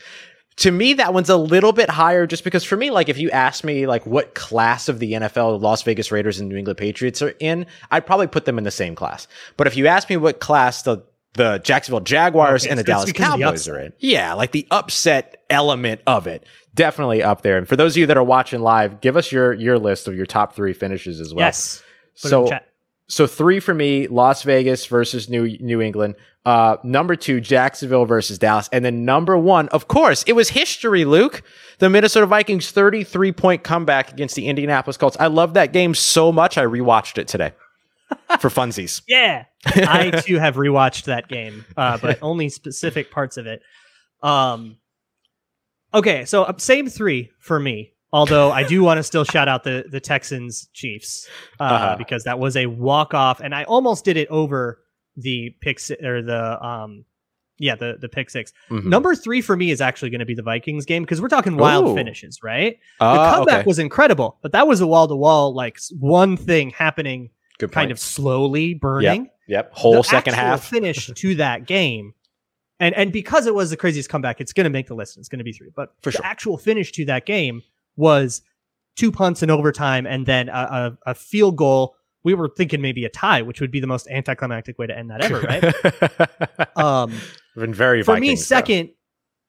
to 0.58 0.72
me 0.72 0.94
that 0.94 1.14
one's 1.14 1.30
a 1.30 1.38
little 1.38 1.74
bit 1.74 1.90
higher 1.90 2.26
just 2.28 2.44
because 2.44 2.64
for 2.64 2.78
me 2.78 2.92
like 2.92 3.10
if 3.10 3.18
you 3.18 3.30
ask 3.32 3.64
me 3.64 3.88
like 3.88 4.06
what 4.06 4.36
class 4.36 4.88
of 4.88 5.00
the 5.00 5.14
NFL 5.14 5.60
the 5.60 5.60
Las 5.60 5.82
Vegas 5.82 6.12
Raiders 6.12 6.40
and 6.40 6.48
New 6.50 6.56
England 6.56 6.78
Patriots 6.78 7.22
are 7.22 7.34
in 7.40 7.66
I'd 7.92 8.06
probably 8.06 8.28
put 8.28 8.46
them 8.46 8.58
in 8.58 8.64
the 8.64 8.72
same 8.72 8.96
class 8.96 9.28
but 9.58 9.68
if 9.68 9.76
you 9.76 9.88
ask 9.88 10.10
me 10.10 10.18
what 10.18 10.40
class 10.40 10.84
the 10.84 11.04
the 11.36 11.60
Jacksonville 11.64 12.00
Jaguars 12.02 12.64
Okay, 12.64 12.72
and 12.72 12.80
the 12.80 12.84
Dallas 12.84 13.10
of 13.10 13.16
the 13.16 13.20
Cowboys 13.22 13.68
are 13.68 13.80
in 13.80 13.94
yeah 14.00 14.34
like 14.34 14.52
the 14.52 14.68
upset 14.72 15.44
element 15.50 16.02
of 16.08 16.28
it 16.28 16.46
definitely 16.74 17.24
up 17.24 17.42
there 17.42 17.58
and 17.58 17.68
for 17.68 17.76
those 17.76 17.94
of 17.94 17.98
you 17.98 18.06
that 18.08 18.18
are 18.18 18.24
watching 18.24 18.62
live 18.62 19.00
give 19.02 19.16
us 19.16 19.32
your 19.32 19.54
your 19.54 19.78
list 19.78 20.08
of 20.08 20.16
your 20.16 20.26
top 20.26 20.56
3 20.56 20.74
finishes 20.74 21.20
as 21.22 21.34
well 21.34 21.48
yes. 21.48 21.82
Put 22.22 22.30
so 22.30 22.48
chat. 22.48 22.68
so 23.08 23.28
three 23.28 23.60
for 23.60 23.74
me, 23.74 24.08
Las 24.08 24.44
Vegas 24.44 24.86
versus 24.86 25.30
New 25.30 25.58
New 25.60 25.82
England. 25.82 26.16
Uh, 26.46 26.78
number 26.84 27.16
two, 27.16 27.42
Jacksonville 27.42 28.06
versus 28.06 28.38
Dallas, 28.38 28.70
and 28.72 28.86
then 28.86 29.04
number 29.04 29.36
one, 29.38 29.68
of 29.70 29.88
course, 29.88 30.24
it 30.28 30.34
was 30.34 30.50
history. 30.50 31.04
Luke, 31.04 31.42
the 31.80 31.90
Minnesota 31.90 32.26
Vikings 32.26 32.72
thirty-three 32.72 33.32
point 33.32 33.64
comeback 33.64 34.14
against 34.14 34.36
the 34.36 34.48
Indianapolis 34.48 34.96
Colts. 34.96 35.18
I 35.20 35.28
love 35.28 35.56
that 35.56 35.74
game 35.74 35.94
so 35.94 36.32
much. 36.32 36.58
I 36.58 36.64
rewatched 36.64 37.18
it 37.18 37.28
today 37.28 37.52
for 38.40 38.50
funsies. 38.50 39.02
Yeah, 39.08 39.46
I 39.66 40.12
too 40.26 40.38
have 40.38 40.56
rewatched 40.56 41.06
that 41.06 41.28
game, 41.28 41.66
uh, 41.78 41.98
but 41.98 42.20
only 42.22 42.50
specific 42.50 43.12
parts 43.12 43.38
of 43.38 43.48
it. 43.48 43.62
Um, 44.24 44.78
okay, 45.94 46.26
so 46.26 46.44
uh, 46.44 46.54
same 46.58 46.88
three 46.90 47.32
for 47.40 47.60
me. 47.60 47.92
Although 48.14 48.52
I 48.52 48.64
do 48.64 48.82
want 48.82 48.98
to 49.00 49.04
still 49.04 49.26
shout 49.26 49.48
out 49.48 49.64
the 49.64 49.86
the 49.90 50.00
Texans 50.00 50.70
Chiefs 50.74 51.28
uh, 51.60 51.64
Uh-huh. 51.64 51.96
because 51.98 52.24
that 52.24 52.40
was 52.40 52.56
a 52.56 52.66
walk 52.68 53.14
off, 53.14 53.42
and 53.42 53.54
I 53.54 53.64
almost 53.66 54.06
did 54.06 54.16
it 54.16 54.28
over 54.30 54.80
the 55.18 55.54
pick 55.62 55.80
si- 55.80 55.98
or 56.02 56.22
the 56.22 56.64
um, 56.66 57.04
yeah 57.58 57.76
the 57.76 57.98
the 58.00 58.08
pick 58.08 58.30
six. 58.30 58.54
Mhm. 58.70 58.86
Number 58.86 59.16
three 59.16 59.42
for 59.42 59.58
me 59.58 59.70
is 59.72 59.82
actually 59.82 60.12
going 60.12 60.20
to 60.20 60.26
be 60.26 60.36
the 60.36 60.44
Vikings 60.44 60.86
game 60.86 61.04
because 61.04 61.22
we're 61.22 61.28
talking 61.28 61.58
wild 61.58 61.88
Ooh. 61.90 61.96
finishes, 61.96 62.40
right? 62.42 62.78
The 63.00 63.06
Uh, 63.06 63.36
comeback 63.36 63.60
okay. 63.62 63.68
was 63.68 63.80
incredible, 63.80 64.38
but 64.42 64.54
that 64.54 64.66
was 64.68 64.80
a 64.80 64.88
wall 64.88 65.08
to 65.10 65.16
wall 65.16 65.54
like 65.54 65.78
one 66.00 66.38
thing 66.38 66.70
happening 66.70 67.32
good 67.60 67.72
kind 67.72 67.88
point. 67.88 67.92
of 67.92 68.00
slowly 68.00 68.74
burning 68.74 69.30
Yep, 69.48 69.74
whole 69.74 69.94
the 69.98 70.04
second 70.04 70.34
half. 70.34 70.64
finish 70.70 71.08
to 71.08 71.36
that 71.36 71.66
game. 71.68 72.14
And 72.80 72.94
and 72.96 73.12
because 73.14 73.46
it 73.48 73.56
was 73.56 73.70
the 73.70 73.78
craziest 73.78 74.10
comeback, 74.10 74.42
it's 74.42 74.52
going 74.54 74.66
to 74.66 74.70
make 74.70 74.88
the 74.88 74.96
list. 74.96 75.18
It's 75.18 75.30
going 75.30 75.38
to 75.40 75.46
be 75.46 75.54
three. 75.54 75.70
But 75.76 75.94
For 76.02 76.10
the 76.12 76.18
sure. 76.18 76.26
actual 76.26 76.58
finish 76.58 76.92
to 76.94 77.06
that 77.06 77.26
game 77.26 77.62
was 77.96 78.42
two 78.98 79.12
punts 79.12 79.44
in 79.44 79.50
overtime 79.50 80.06
and 80.06 80.26
then 80.26 80.50
a, 80.50 80.98
a, 81.06 81.12
a 81.12 81.16
field 81.16 81.56
goal. 81.58 81.96
We 82.24 82.34
were 82.34 82.50
thinking 82.50 82.82
maybe 82.82 83.06
a 83.06 83.10
tie, 83.10 83.44
which 83.44 83.62
would 83.62 83.70
be 83.72 83.80
the 83.80 83.88
most 83.88 84.08
anticlimactic 84.10 84.80
way 84.80 84.88
to 84.88 84.98
end 84.98 85.12
that 85.12 85.22
ever, 85.24 85.42
right? 85.42 86.78
um, 86.78 87.14
Been 87.56 87.74
very 87.74 88.02
for 88.04 88.16
me, 88.16 88.28
Vikings, 88.30 88.40
though. 88.50 88.56
second 88.58 88.90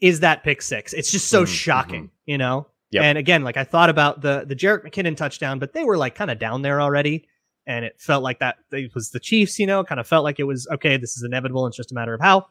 is 0.00 0.20
that 0.20 0.44
pick 0.44 0.60
six. 0.60 0.92
It's 0.92 1.10
just 1.10 1.28
so 1.28 1.44
Mhm, 1.44 1.48
shocking, 1.48 2.10
you 2.26 2.36
know. 2.38 2.66
Yep. 2.90 3.02
And 3.02 3.18
again, 3.18 3.42
like 3.44 3.56
I 3.56 3.64
thought 3.64 3.88
about 3.90 4.20
the 4.20 4.44
the 4.46 4.54
Jarrett 4.54 4.84
McKinnon 4.84 5.16
touchdown, 5.16 5.58
but 5.58 5.72
they 5.72 5.84
were 5.84 5.96
like 5.96 6.14
kind 6.14 6.30
of 6.30 6.38
down 6.38 6.62
there 6.62 6.80
already, 6.80 7.26
and 7.66 7.84
it 7.84 8.00
felt 8.00 8.22
like 8.22 8.38
that 8.38 8.56
it 8.72 8.94
was 8.94 9.10
the 9.10 9.20
Chiefs. 9.20 9.58
You 9.58 9.66
know, 9.66 9.84
kind 9.84 10.00
of 10.00 10.06
felt 10.06 10.24
like 10.24 10.38
it 10.38 10.44
was 10.44 10.66
okay. 10.72 10.96
This 10.96 11.16
is 11.16 11.22
inevitable. 11.22 11.66
It's 11.66 11.76
just 11.76 11.92
a 11.92 11.94
matter 11.94 12.14
of 12.14 12.20
how. 12.20 12.46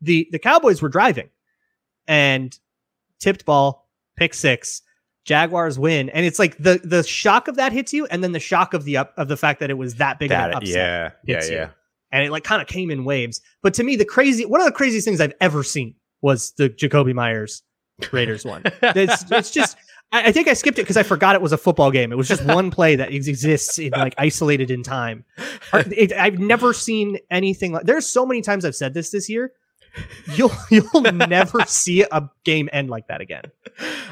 the 0.00 0.28
The 0.32 0.38
Cowboys 0.38 0.82
were 0.82 0.88
driving, 0.88 1.30
and 2.06 2.58
tipped 3.18 3.44
ball, 3.44 3.88
pick 4.16 4.34
six. 4.34 4.82
Jaguars 5.24 5.78
win, 5.78 6.08
and 6.08 6.26
it's 6.26 6.40
like 6.40 6.58
the 6.58 6.80
the 6.82 7.04
shock 7.04 7.46
of 7.46 7.54
that 7.54 7.72
hits 7.72 7.92
you, 7.92 8.06
and 8.06 8.24
then 8.24 8.32
the 8.32 8.40
shock 8.40 8.74
of 8.74 8.82
the 8.82 8.96
up 8.96 9.14
of 9.16 9.28
the 9.28 9.36
fact 9.36 9.60
that 9.60 9.70
it 9.70 9.78
was 9.78 9.94
that 9.94 10.18
big 10.18 10.32
of 10.32 10.38
an 10.38 10.54
upset 10.54 10.74
yeah, 10.74 11.10
yeah, 11.24 11.34
hits 11.36 11.48
you. 11.48 11.56
yeah. 11.58 11.68
and 12.10 12.24
it 12.24 12.32
like 12.32 12.42
kind 12.42 12.60
of 12.60 12.66
came 12.66 12.90
in 12.90 13.04
waves. 13.04 13.40
But 13.62 13.72
to 13.74 13.84
me, 13.84 13.94
the 13.94 14.04
crazy 14.04 14.44
one 14.44 14.60
of 14.60 14.66
the 14.66 14.72
craziest 14.72 15.04
things 15.04 15.20
I've 15.20 15.34
ever 15.40 15.62
seen 15.62 15.94
was 16.22 16.50
the 16.58 16.68
Jakobi 16.68 17.14
Meyers 17.14 17.62
Raiders 18.10 18.44
one. 18.44 18.64
It's 18.82 19.30
it's 19.30 19.52
just 19.52 19.76
I, 20.12 20.28
I 20.28 20.32
think 20.32 20.46
I 20.48 20.52
skipped 20.54 20.78
it 20.78 20.82
because 20.82 20.96
I 20.96 21.02
forgot 21.02 21.34
it 21.34 21.42
was 21.42 21.52
a 21.52 21.58
football 21.58 21.90
game. 21.90 22.12
It 22.12 22.16
was 22.16 22.28
just 22.28 22.44
one 22.44 22.70
play 22.78 22.96
that 22.96 23.12
exists 23.12 23.78
in 23.78 23.90
like 23.90 24.14
isolated 24.18 24.70
in 24.70 24.82
time. 24.82 25.24
It- 25.74 26.12
I've 26.12 26.38
never 26.38 26.72
seen 26.72 27.18
anything 27.30 27.72
like. 27.72 27.84
There's 27.84 28.06
so 28.06 28.26
many 28.26 28.42
times 28.42 28.64
I've 28.64 28.76
said 28.76 28.94
this 28.94 29.10
this 29.10 29.28
year. 29.28 29.52
You'll 30.34 30.52
you'll 30.70 31.02
never 31.02 31.60
see 31.66 32.02
a 32.02 32.28
game 32.44 32.68
end 32.72 32.88
like 32.90 33.08
that 33.08 33.20
again. 33.20 33.44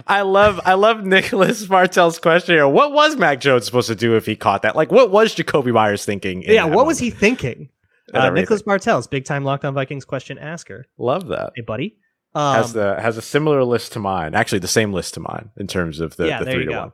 I 0.07 0.23
love 0.23 0.61
I 0.65 0.75
love 0.75 1.05
Nicholas 1.05 1.69
Martel's 1.69 2.19
question 2.19 2.55
here. 2.57 2.69
What 2.69 2.93
was 2.93 3.17
Mac 3.17 3.41
Jones 3.41 3.65
supposed 3.67 3.89
to 3.89 3.95
do 3.95 4.15
if 4.17 4.27
he 4.27 4.37
caught 4.37 4.63
that? 4.63 4.77
Like, 4.77 4.91
what 4.93 5.11
was 5.11 5.35
Jakobi 5.35 5.73
Meyers 5.73 6.05
thinking? 6.05 6.43
yeah, 6.43 6.65
what 6.65 6.87
was 6.87 6.99
he 6.99 7.11
thinking? 7.11 7.71
Uh. 8.13 8.29
Nicholas 8.31 8.67
Martell's 8.67 9.07
big 9.07 9.25
time 9.25 9.45
locked 9.45 9.65
on 9.65 9.73
Vikings 9.73 10.05
question 10.05 10.37
asker. 10.39 10.87
Love 10.99 11.29
that. 11.29 11.53
Hey, 11.57 11.63
buddy. 11.63 11.97
Um, 12.35 12.55
has 12.57 12.73
the 12.73 13.01
has 13.01 13.17
a 13.17 13.23
similar 13.23 13.65
list 13.65 13.93
to 13.95 13.99
mine. 13.99 14.35
Actually, 14.35 14.61
the 14.61 14.69
same 14.69 14.93
list 14.93 15.15
to 15.15 15.21
mine 15.21 15.51
in 15.57 15.67
terms 15.67 15.99
of 16.01 16.17
the, 16.17 16.29
Yeah, 16.29 16.43
the 16.45 16.51
three 16.51 16.65
to 16.67 16.71
go. 16.71 16.79
one. 16.81 16.93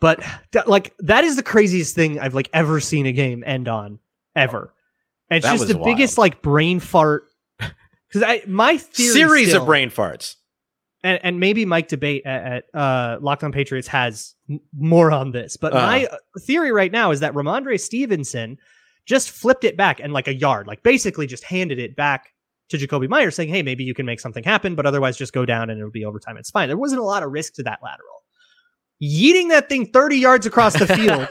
But 0.00 0.24
that, 0.52 0.68
like 0.68 0.94
that 1.00 1.24
is 1.24 1.36
the 1.36 1.42
craziest 1.42 1.94
thing 1.94 2.18
I've 2.20 2.34
like 2.34 2.48
ever 2.52 2.80
seen 2.80 3.06
a 3.06 3.12
game 3.12 3.42
end 3.44 3.68
on 3.68 3.98
ever. 4.36 4.72
And 5.28 5.38
it's 5.38 5.46
That 5.46 5.58
just 5.58 5.68
the 5.68 5.78
biggest 5.84 6.16
like 6.16 6.42
brain 6.42 6.80
fart. 6.80 7.24
Because 7.58 8.22
I 8.26 8.42
my 8.46 8.76
theory 8.78 9.12
Series 9.12 9.48
still- 9.48 9.62
of 9.62 9.66
brain 9.66 9.90
farts. 9.90 10.36
and, 11.04 11.18
and 11.22 11.38
maybe 11.40 11.64
Mike 11.64 11.88
D'Abate 11.88 12.22
at, 12.24 12.64
at 12.74 12.80
uh, 12.80 13.18
Locked 13.20 13.44
On 13.44 13.52
Patriots 13.52 13.88
has 13.88 14.34
more 14.76 15.10
on 15.12 15.32
this, 15.32 15.56
but 15.56 15.72
Uh-huh. 15.72 15.86
my 15.86 16.04
uh, 16.06 16.16
theory 16.40 16.72
right 16.72 16.90
now 16.92 17.10
is 17.10 17.20
that 17.20 17.34
Rhamondre 17.34 17.78
Stevenson 17.80 18.58
just 19.06 19.30
flipped 19.30 19.64
it 19.64 19.76
back 19.76 20.00
and 20.00 20.12
like 20.12 20.28
a 20.28 20.34
yard, 20.34 20.66
like 20.66 20.82
basically 20.82 21.26
just 21.26 21.44
handed 21.44 21.78
it 21.78 21.94
back 21.96 22.32
to 22.70 22.78
Jakobi 22.78 23.08
Meyers, 23.08 23.34
saying, 23.36 23.48
"Hey, 23.50 23.62
maybe 23.62 23.84
you 23.84 23.94
can 23.94 24.06
make 24.06 24.20
something 24.20 24.42
happen, 24.44 24.74
but 24.74 24.86
otherwise 24.86 25.16
just 25.16 25.32
go 25.32 25.44
down 25.44 25.70
and 25.70 25.78
it'll 25.78 25.90
be 25.90 26.04
overtime. 26.04 26.36
It's 26.36 26.50
fine." 26.50 26.68
There 26.68 26.76
wasn't 26.78 27.00
a 27.00 27.04
lot 27.04 27.22
of 27.22 27.30
risk 27.30 27.54
to 27.54 27.62
that 27.64 27.78
lateral. 27.82 28.16
Yeeting 29.02 29.48
that 29.48 29.68
thing 29.68 29.86
30 29.86 30.16
yards 30.18 30.44
across 30.46 30.78
the 30.78 30.86
field, 30.86 31.26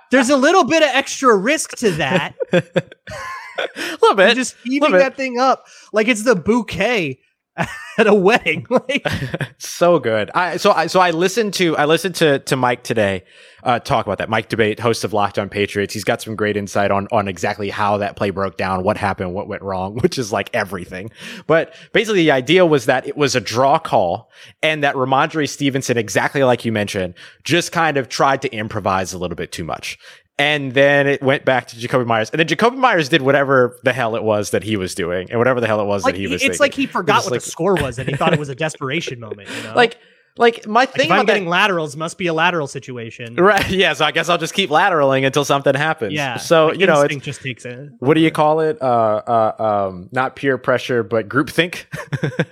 there's 0.10 0.30
a 0.30 0.36
little 0.36 0.64
bit 0.64 0.82
of 0.82 0.88
extra 0.92 1.36
risk 1.36 1.76
to 1.76 1.92
that. 1.92 2.34
a 2.52 2.62
little 3.76 3.98
You're 4.02 4.14
bit. 4.16 4.34
just 4.34 4.56
heaving 4.64 4.92
that 4.92 5.16
thing 5.16 5.38
up 5.38 5.64
like 5.92 6.08
it's 6.08 6.24
the 6.24 6.34
bouquet 6.34 7.20
at 7.98 8.06
a 8.06 8.14
wedding. 8.14 8.66
Like, 8.72 9.06
so 9.58 9.98
good. 9.98 10.30
I 10.34 10.56
so 10.56 10.72
I 10.72 10.86
so 10.86 10.98
I 10.98 11.10
listened 11.10 11.54
to 11.54 11.76
I 11.76 11.84
listened 11.84 12.14
to 12.16 12.38
to 12.38 12.56
Mike 12.56 12.82
today 12.82 13.24
uh, 13.64 13.78
talk 13.78 14.06
about 14.06 14.18
that. 14.18 14.28
Mike 14.28 14.48
D'Abate, 14.48 14.80
host 14.80 15.04
of 15.04 15.12
Locked 15.12 15.38
On 15.38 15.48
Patriots. 15.48 15.92
He's 15.92 16.04
got 16.04 16.22
some 16.22 16.34
great 16.34 16.56
insight 16.56 16.90
on 16.90 17.06
on 17.12 17.28
exactly 17.28 17.70
how 17.70 17.98
that 17.98 18.16
play 18.16 18.30
broke 18.30 18.56
down, 18.56 18.82
what 18.82 18.96
happened, 18.96 19.34
what 19.34 19.46
went 19.46 19.62
wrong, 19.62 19.96
which 19.98 20.18
is 20.18 20.32
like 20.32 20.50
everything. 20.54 21.10
But 21.46 21.74
basically, 21.92 22.20
the 22.20 22.30
idea 22.30 22.64
was 22.64 22.86
that 22.86 23.06
it 23.06 23.16
was 23.16 23.36
a 23.36 23.40
draw 23.40 23.78
call, 23.78 24.30
and 24.62 24.82
that 24.82 24.94
Rhamondre 24.94 25.48
Stevenson, 25.48 25.98
exactly 25.98 26.42
like 26.42 26.64
you 26.64 26.72
mentioned, 26.72 27.14
just 27.44 27.72
kind 27.72 27.98
of 27.98 28.08
tried 28.08 28.42
to 28.42 28.52
improvise 28.52 29.12
a 29.12 29.18
little 29.18 29.36
bit 29.36 29.52
too 29.52 29.64
much. 29.64 29.98
And 30.42 30.72
then 30.74 31.06
it 31.06 31.22
went 31.22 31.44
back 31.44 31.68
to 31.68 31.76
Jakobi 31.76 32.04
Meyers. 32.04 32.30
And 32.30 32.40
then 32.40 32.48
Jakobi 32.48 32.76
Meyers 32.76 33.08
did 33.08 33.22
whatever 33.22 33.78
the 33.84 33.92
hell 33.92 34.16
it 34.16 34.24
was 34.24 34.50
that 34.50 34.64
he 34.64 34.76
was 34.76 34.94
doing, 34.94 35.30
and 35.30 35.38
whatever 35.38 35.60
the 35.60 35.66
hell 35.68 35.80
it 35.80 35.84
was 35.84 36.02
like 36.04 36.14
that 36.14 36.18
he 36.20 36.26
was 36.26 36.40
doing. 36.40 36.50
it's 36.50 36.58
thinking. 36.58 36.64
like 36.64 36.74
he 36.74 36.86
forgot 36.86 37.22
what 37.24 37.32
like- 37.32 37.42
the 37.42 37.50
score 37.50 37.74
was 37.74 37.98
and 37.98 38.08
he 38.08 38.16
thought 38.16 38.32
it 38.32 38.38
was 38.40 38.48
a 38.48 38.54
desperation 38.54 39.20
moment. 39.20 39.48
You 39.56 39.62
know? 39.68 39.74
like 39.74 39.98
like 40.38 40.66
my 40.66 40.80
Like, 40.80 40.92
thing 40.94 41.04
if 41.06 41.10
I'm 41.12 41.18
about 41.20 41.26
that- 41.26 41.32
getting 41.34 41.48
laterals, 41.48 41.96
must 41.96 42.16
be 42.18 42.26
a 42.26 42.34
lateral 42.34 42.66
situation. 42.66 43.34
Right. 43.36 43.68
Yeah. 43.70 43.92
So 43.94 44.04
I 44.04 44.12
guess 44.12 44.28
I'll 44.28 44.38
just 44.38 44.54
keep 44.54 44.70
lateraling 44.70 45.24
until 45.26 45.44
something 45.44 45.74
happens. 45.74 46.12
Yeah. 46.14 46.36
So 46.36 46.68
my 46.68 46.72
you 46.74 46.86
know, 46.86 46.94
it's, 47.02 47.12
instinct 47.14 47.24
just 47.24 47.42
takes 47.42 47.64
it. 47.64 47.90
what 47.98 48.14
do 48.14 48.20
you 48.20 48.30
call 48.30 48.60
it? 48.60 48.80
Uh, 48.80 48.84
uh, 49.26 49.86
um, 49.88 50.08
not 50.12 50.36
peer 50.36 50.56
pressure, 50.58 51.02
but 51.02 51.28
groupthink. 51.28 51.84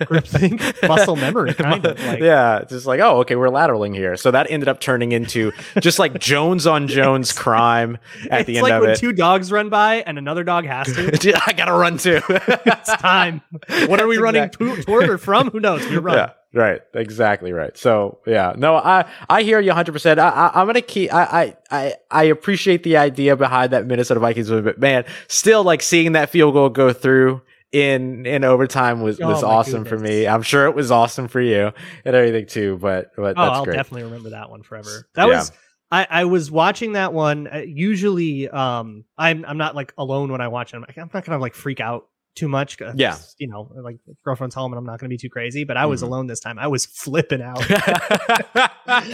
Groupthink, 0.00 0.88
muscle 0.88 1.16
memory, 1.16 1.54
kind 1.54 1.84
of 1.86 1.98
like. 2.06 2.20
yeah. 2.20 2.62
Just 2.68 2.86
like, 2.86 3.00
oh, 3.00 3.20
okay, 3.20 3.36
we're 3.36 3.48
lateraling 3.48 3.94
here. 3.94 4.16
So 4.16 4.30
that 4.30 4.50
ended 4.50 4.68
up 4.68 4.80
turning 4.80 5.12
into 5.12 5.52
just 5.80 5.98
like 5.98 6.18
Jones 6.18 6.66
on 6.66 6.88
Jones 6.88 7.32
crime 7.32 7.98
at 8.30 8.46
the 8.46 8.54
it's 8.54 8.58
end 8.58 8.62
like 8.62 8.72
of 8.74 8.80
when 8.82 8.90
it. 8.90 8.98
two 8.98 9.12
dogs 9.12 9.52
run 9.52 9.68
by 9.68 9.96
and 10.06 10.18
another 10.18 10.44
dog 10.44 10.64
has 10.66 10.86
to. 10.94 11.40
I 11.46 11.52
gotta 11.52 11.72
run 11.72 11.98
too. 11.98 12.20
it's 12.28 12.92
time. 12.96 13.42
What 13.86 14.00
are 14.00 14.06
we 14.06 14.16
That's 14.16 14.22
running 14.22 14.50
to- 14.50 14.82
toward 14.82 15.08
or 15.08 15.18
from? 15.18 15.50
Who 15.50 15.60
knows? 15.60 15.86
We 15.88 15.98
run. 15.98 16.16
Yeah, 16.16 16.30
right. 16.52 16.80
Exactly 16.94 17.52
right. 17.52 17.76
So 17.76 18.18
yeah, 18.26 18.54
no, 18.56 18.76
I 18.76 19.08
I 19.28 19.42
hear 19.42 19.60
you 19.60 19.68
100. 19.70 19.92
percent 19.92 20.18
I, 20.20 20.28
I 20.28 20.60
I'm 20.60 20.66
gonna 20.66 20.80
keep. 20.82 21.12
I, 21.12 21.22
I 21.22 21.56
I 21.70 21.94
I 22.10 22.24
appreciate 22.24 22.82
the 22.82 22.96
idea 22.96 23.36
behind 23.36 23.72
that 23.72 23.86
Minnesota 23.86 24.20
Vikings 24.20 24.50
move, 24.50 24.64
but 24.64 24.78
man, 24.78 25.04
still 25.28 25.62
like 25.64 25.82
seeing 25.82 26.12
that 26.12 26.30
field 26.30 26.54
goal 26.54 26.68
go 26.70 26.92
through 26.92 27.42
in 27.72 28.26
in 28.26 28.42
overtime 28.44 29.00
was 29.00 29.20
was 29.20 29.42
Oh, 29.42 29.48
awesome 29.48 29.84
for 29.84 29.96
me. 29.98 30.26
I'm 30.26 30.42
sure 30.42 30.66
it 30.66 30.74
was 30.74 30.90
awesome 30.90 31.28
for 31.28 31.40
you 31.40 31.72
and 32.04 32.16
everything 32.16 32.46
too. 32.46 32.78
But 32.78 33.12
but 33.16 33.36
Oh, 33.38 33.42
I'll 33.42 33.64
great. 33.64 33.76
definitely 33.76 34.04
remember 34.04 34.30
that 34.30 34.50
one 34.50 34.62
forever. 34.62 35.06
That 35.14 35.28
Yeah. 35.28 35.38
was 35.38 35.52
I, 35.92 36.06
I 36.08 36.24
was 36.26 36.52
watching 36.52 36.92
that 36.92 37.12
one. 37.12 37.48
Uh, 37.52 37.58
usually, 37.66 38.48
um, 38.48 39.04
I'm 39.18 39.44
I'm 39.44 39.58
not 39.58 39.74
like 39.74 39.92
alone 39.98 40.30
when 40.30 40.40
I 40.40 40.46
watch 40.46 40.72
it. 40.72 40.76
I'm, 40.76 40.82
like, 40.82 40.96
I'm 40.96 41.10
not 41.12 41.24
gonna 41.24 41.38
like 41.38 41.54
freak 41.54 41.80
out 41.80 42.06
too 42.36 42.48
much. 42.48 42.78
Yeah. 42.94 43.16
you 43.38 43.48
know, 43.48 43.70
like 43.82 43.96
girlfriend's 44.24 44.54
home, 44.54 44.72
and 44.72 44.78
I'm 44.78 44.84
not 44.86 44.98
gonna 45.00 45.08
be 45.08 45.16
too 45.18 45.28
crazy. 45.30 45.64
But 45.64 45.76
I 45.76 45.86
was 45.86 46.02
Mhm. 46.02 46.06
alone 46.06 46.26
this 46.28 46.40
time. 46.40 46.58
I 46.58 46.68
was 46.68 46.86
flipping 46.86 47.42
out. 47.42 47.60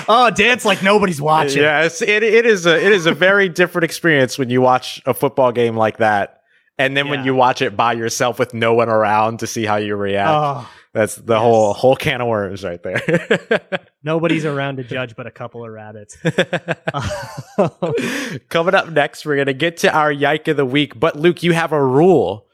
oh, 0.09 0.31
dance 0.35 0.65
like 0.65 0.83
nobody's 0.83 1.21
watching. 1.21 1.63
Yes, 1.63 2.03
it 2.03 2.23
it 2.23 2.47
is 2.47 2.67
a 2.67 2.77
it 2.77 2.93
is 2.93 3.07
a 3.07 3.13
very 3.13 3.49
different 3.49 3.85
experience 3.85 4.39
when 4.39 4.51
you 4.51 4.61
watch 4.61 5.03
a 5.07 5.15
football 5.15 5.53
game 5.53 5.77
like 5.77 5.99
that, 5.99 6.41
and 6.79 6.97
then 6.97 7.09
when 7.09 7.25
you 7.25 7.35
watch 7.35 7.63
it 7.63 7.77
by 7.77 7.93
yourself 7.95 8.39
with 8.39 8.55
no 8.55 8.75
one 8.75 8.89
around 8.89 9.41
to 9.41 9.47
see 9.47 9.65
how 9.65 9.77
you 9.77 9.97
react. 9.97 10.31
Oh, 10.31 10.71
That's 10.93 11.17
the 11.17 11.35
Yes. 11.35 11.43
whole 11.43 11.75
whole 11.75 11.97
can 11.97 12.21
of 12.23 12.29
worms 12.29 12.65
right 12.65 12.83
there. 12.83 13.61
Nobody's 14.03 14.45
around 14.47 14.77
to 14.77 14.85
judge 14.85 15.15
but 15.17 15.27
a 15.27 15.31
couple 15.31 15.63
of 15.65 15.71
rabbits. 15.71 16.17
Coming 18.49 18.75
up 18.75 18.91
next, 18.91 19.27
we're 19.27 19.37
gonna 19.37 19.53
get 19.53 19.77
to 19.79 19.93
our 19.95 20.11
yike 20.13 20.49
of 20.49 20.57
the 20.57 20.65
week. 20.65 20.99
But 20.99 21.17
Luke, 21.19 21.43
you 21.43 21.53
have 21.53 21.73
a 21.73 21.85
rule 21.85 22.46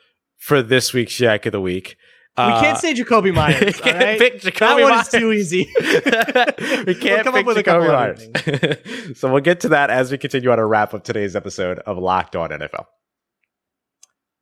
for 0.43 0.61
this 0.61 0.93
week's 0.93 1.21
yike 1.21 1.47
of 1.47 1.53
the 1.53 1.61
week. 1.61 1.97
we 2.37 2.43
can't 2.45 2.77
say 2.77 2.93
Jakobi 2.95 3.33
Meyers. 3.35 3.81
can't 3.81 3.97
right? 3.97 4.19
pick 4.19 4.41
that 4.43 4.53
Jakobi 4.55 4.83
one 4.83 4.91
Meyers. 4.91 5.07
is 5.07 5.21
too 5.21 5.33
easy. 5.33 5.71
we 6.85 6.97
can't 6.97 7.23
come 7.23 7.37
up 7.37 7.47
pick 7.55 7.65
Jakobi 7.65 8.77
Meyers. 9.07 9.19
so 9.19 9.31
we'll 9.31 9.41
get 9.41 9.61
to 9.61 9.69
that 9.69 9.89
as 9.89 10.11
we 10.11 10.19
continue 10.19 10.51
on 10.51 10.59
a 10.59 10.67
wrap 10.67 10.95
of 10.95 11.05
today's 11.05 11.37
episode 11.37 11.79
of 11.81 11.97
Locked 11.97 12.35
On 12.35 12.51
NFL. 12.51 12.87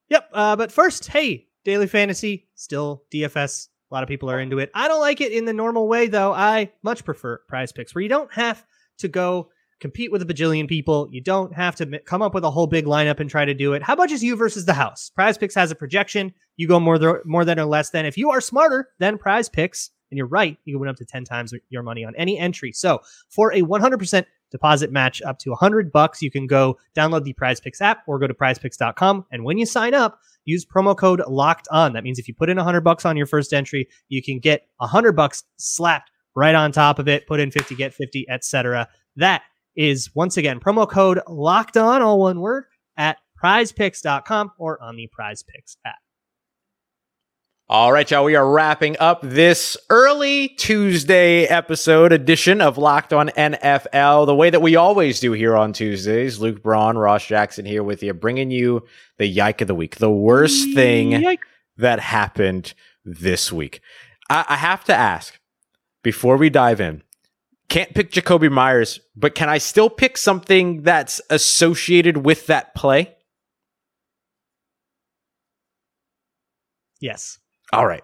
Yep. 0.08 0.28
Uh, 0.32 0.56
but 0.56 0.72
first, 0.72 1.08
hey, 1.08 1.48
daily 1.66 1.86
fantasy 1.86 2.48
still 2.54 3.04
DFS. 3.12 3.68
A 3.90 3.94
lot 3.94 4.02
of 4.02 4.08
people 4.08 4.30
are 4.30 4.40
into 4.40 4.58
it. 4.58 4.70
I 4.74 4.88
don't 4.88 5.00
like 5.00 5.20
it 5.20 5.32
in 5.32 5.44
the 5.44 5.52
normal 5.52 5.86
way 5.86 6.06
though. 6.06 6.32
I 6.32 6.72
much 6.82 7.04
prefer 7.04 7.42
Prize 7.46 7.72
Picks, 7.72 7.94
where 7.94 8.00
you 8.00 8.08
don't 8.08 8.32
have 8.32 8.64
to 8.98 9.08
go 9.08 9.50
compete 9.80 10.12
with 10.12 10.22
a 10.22 10.26
bajillion 10.26 10.68
people. 10.68 11.08
You 11.10 11.20
don't 11.22 11.54
have 11.54 11.74
to 11.76 11.98
come 12.00 12.22
up 12.22 12.34
with 12.34 12.44
a 12.44 12.50
whole 12.50 12.66
big 12.66 12.84
lineup 12.84 13.18
and 13.18 13.30
try 13.30 13.44
to 13.44 13.54
do 13.54 13.72
it. 13.72 13.82
How 13.82 13.94
about 13.94 14.10
just 14.10 14.22
you 14.22 14.36
versus 14.36 14.66
the 14.66 14.74
house? 14.74 15.10
Prize 15.10 15.38
Picks 15.38 15.54
has 15.54 15.70
a 15.70 15.74
projection. 15.74 16.32
You 16.56 16.68
go 16.68 16.78
more 16.78 16.98
th- 16.98 17.24
more 17.24 17.44
than 17.44 17.58
or 17.58 17.64
less 17.64 17.90
than. 17.90 18.06
If 18.06 18.16
you 18.16 18.30
are 18.30 18.40
smarter 18.40 18.90
than 18.98 19.18
Prize 19.18 19.48
Picks, 19.48 19.90
and 20.10 20.18
you're 20.18 20.26
right, 20.26 20.58
you 20.64 20.74
can 20.74 20.80
win 20.80 20.88
up 20.90 20.96
to 20.96 21.04
10 21.04 21.24
times 21.24 21.54
your 21.68 21.82
money 21.82 22.04
on 22.04 22.14
any 22.16 22.38
entry. 22.38 22.72
So 22.72 23.00
for 23.28 23.52
a 23.52 23.62
100% 23.62 24.24
deposit 24.50 24.90
match 24.90 25.22
up 25.22 25.38
to 25.38 25.50
100 25.50 25.92
bucks, 25.92 26.20
you 26.20 26.30
can 26.30 26.46
go 26.46 26.78
download 26.96 27.24
the 27.24 27.32
Prize 27.32 27.60
Picks 27.60 27.80
app 27.80 28.02
or 28.06 28.18
go 28.18 28.26
to 28.26 28.34
prizepicks.com. 28.34 29.26
And 29.30 29.44
when 29.44 29.58
you 29.58 29.66
sign 29.66 29.94
up, 29.94 30.18
use 30.44 30.66
promo 30.66 30.96
code 30.96 31.22
locked 31.28 31.68
on. 31.70 31.92
That 31.92 32.02
means 32.02 32.18
if 32.18 32.26
you 32.26 32.34
put 32.34 32.50
in 32.50 32.56
100 32.56 32.80
bucks 32.80 33.04
on 33.04 33.16
your 33.16 33.26
first 33.26 33.52
entry, 33.52 33.88
you 34.08 34.22
can 34.22 34.40
get 34.40 34.66
100 34.78 35.12
bucks 35.12 35.44
slapped 35.56 36.10
right 36.34 36.54
on 36.54 36.72
top 36.72 36.98
of 36.98 37.08
it. 37.08 37.26
Put 37.26 37.40
in 37.40 37.50
50, 37.50 37.74
get 37.76 37.94
50, 37.94 38.28
etc. 38.28 38.88
That 39.16 39.42
is 39.80 40.14
once 40.14 40.36
again 40.36 40.60
promo 40.60 40.86
code 40.86 41.20
locked 41.26 41.78
on, 41.78 42.02
all 42.02 42.20
one 42.20 42.40
word, 42.40 42.64
at 42.98 43.16
prizepicks.com 43.42 44.52
or 44.58 44.80
on 44.82 44.94
the 44.94 45.06
Prize 45.10 45.42
Picks 45.42 45.78
app. 45.86 45.96
All 47.66 47.90
right, 47.90 48.10
y'all. 48.10 48.24
We 48.24 48.34
are 48.34 48.50
wrapping 48.50 48.96
up 49.00 49.20
this 49.22 49.78
early 49.88 50.48
Tuesday 50.48 51.44
episode 51.44 52.12
edition 52.12 52.60
of 52.60 52.76
Locked 52.76 53.14
On 53.14 53.28
NFL. 53.28 54.26
The 54.26 54.34
way 54.34 54.50
that 54.50 54.60
we 54.60 54.76
always 54.76 55.18
do 55.18 55.32
here 55.32 55.56
on 55.56 55.72
Tuesdays. 55.72 56.40
Luke 56.40 56.62
Braun, 56.62 56.98
Ross 56.98 57.24
Jackson 57.24 57.64
here 57.64 57.82
with 57.82 58.02
you, 58.02 58.12
bringing 58.12 58.50
you 58.50 58.84
the 59.16 59.26
yike 59.26 59.62
of 59.62 59.68
the 59.68 59.74
week, 59.74 59.96
the 59.96 60.10
worst 60.10 60.74
thing 60.74 61.12
Yikes. 61.12 61.38
that 61.78 62.00
happened 62.00 62.74
this 63.04 63.50
week. 63.50 63.80
I, 64.28 64.44
I 64.48 64.56
have 64.56 64.84
to 64.84 64.94
ask 64.94 65.38
before 66.02 66.36
we 66.36 66.50
dive 66.50 66.80
in. 66.80 67.02
Can't 67.70 67.94
pick 67.94 68.10
Jakobi 68.10 68.50
Meyers, 68.50 68.98
but 69.14 69.36
can 69.36 69.48
I 69.48 69.58
still 69.58 69.88
pick 69.88 70.18
something 70.18 70.82
that's 70.82 71.20
associated 71.30 72.18
with 72.18 72.48
that 72.48 72.74
play? 72.74 73.14
Yes. 77.00 77.38
All 77.72 77.86
right. 77.86 78.02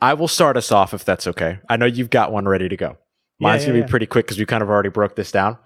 I 0.00 0.14
will 0.14 0.26
start 0.26 0.56
us 0.56 0.72
off 0.72 0.92
if 0.92 1.04
that's 1.04 1.28
okay. 1.28 1.60
I 1.68 1.76
know 1.76 1.86
you've 1.86 2.10
got 2.10 2.32
one 2.32 2.46
ready 2.46 2.68
to 2.68 2.76
go. 2.76 2.98
Mine's 3.38 3.62
yeah, 3.62 3.68
gonna 3.68 3.78
yeah. 3.78 3.84
be 3.86 3.90
pretty 3.90 4.06
quick 4.06 4.26
because 4.26 4.38
we 4.38 4.46
kind 4.46 4.64
of 4.64 4.68
already 4.68 4.88
broke 4.88 5.14
this 5.14 5.30
down. 5.30 5.56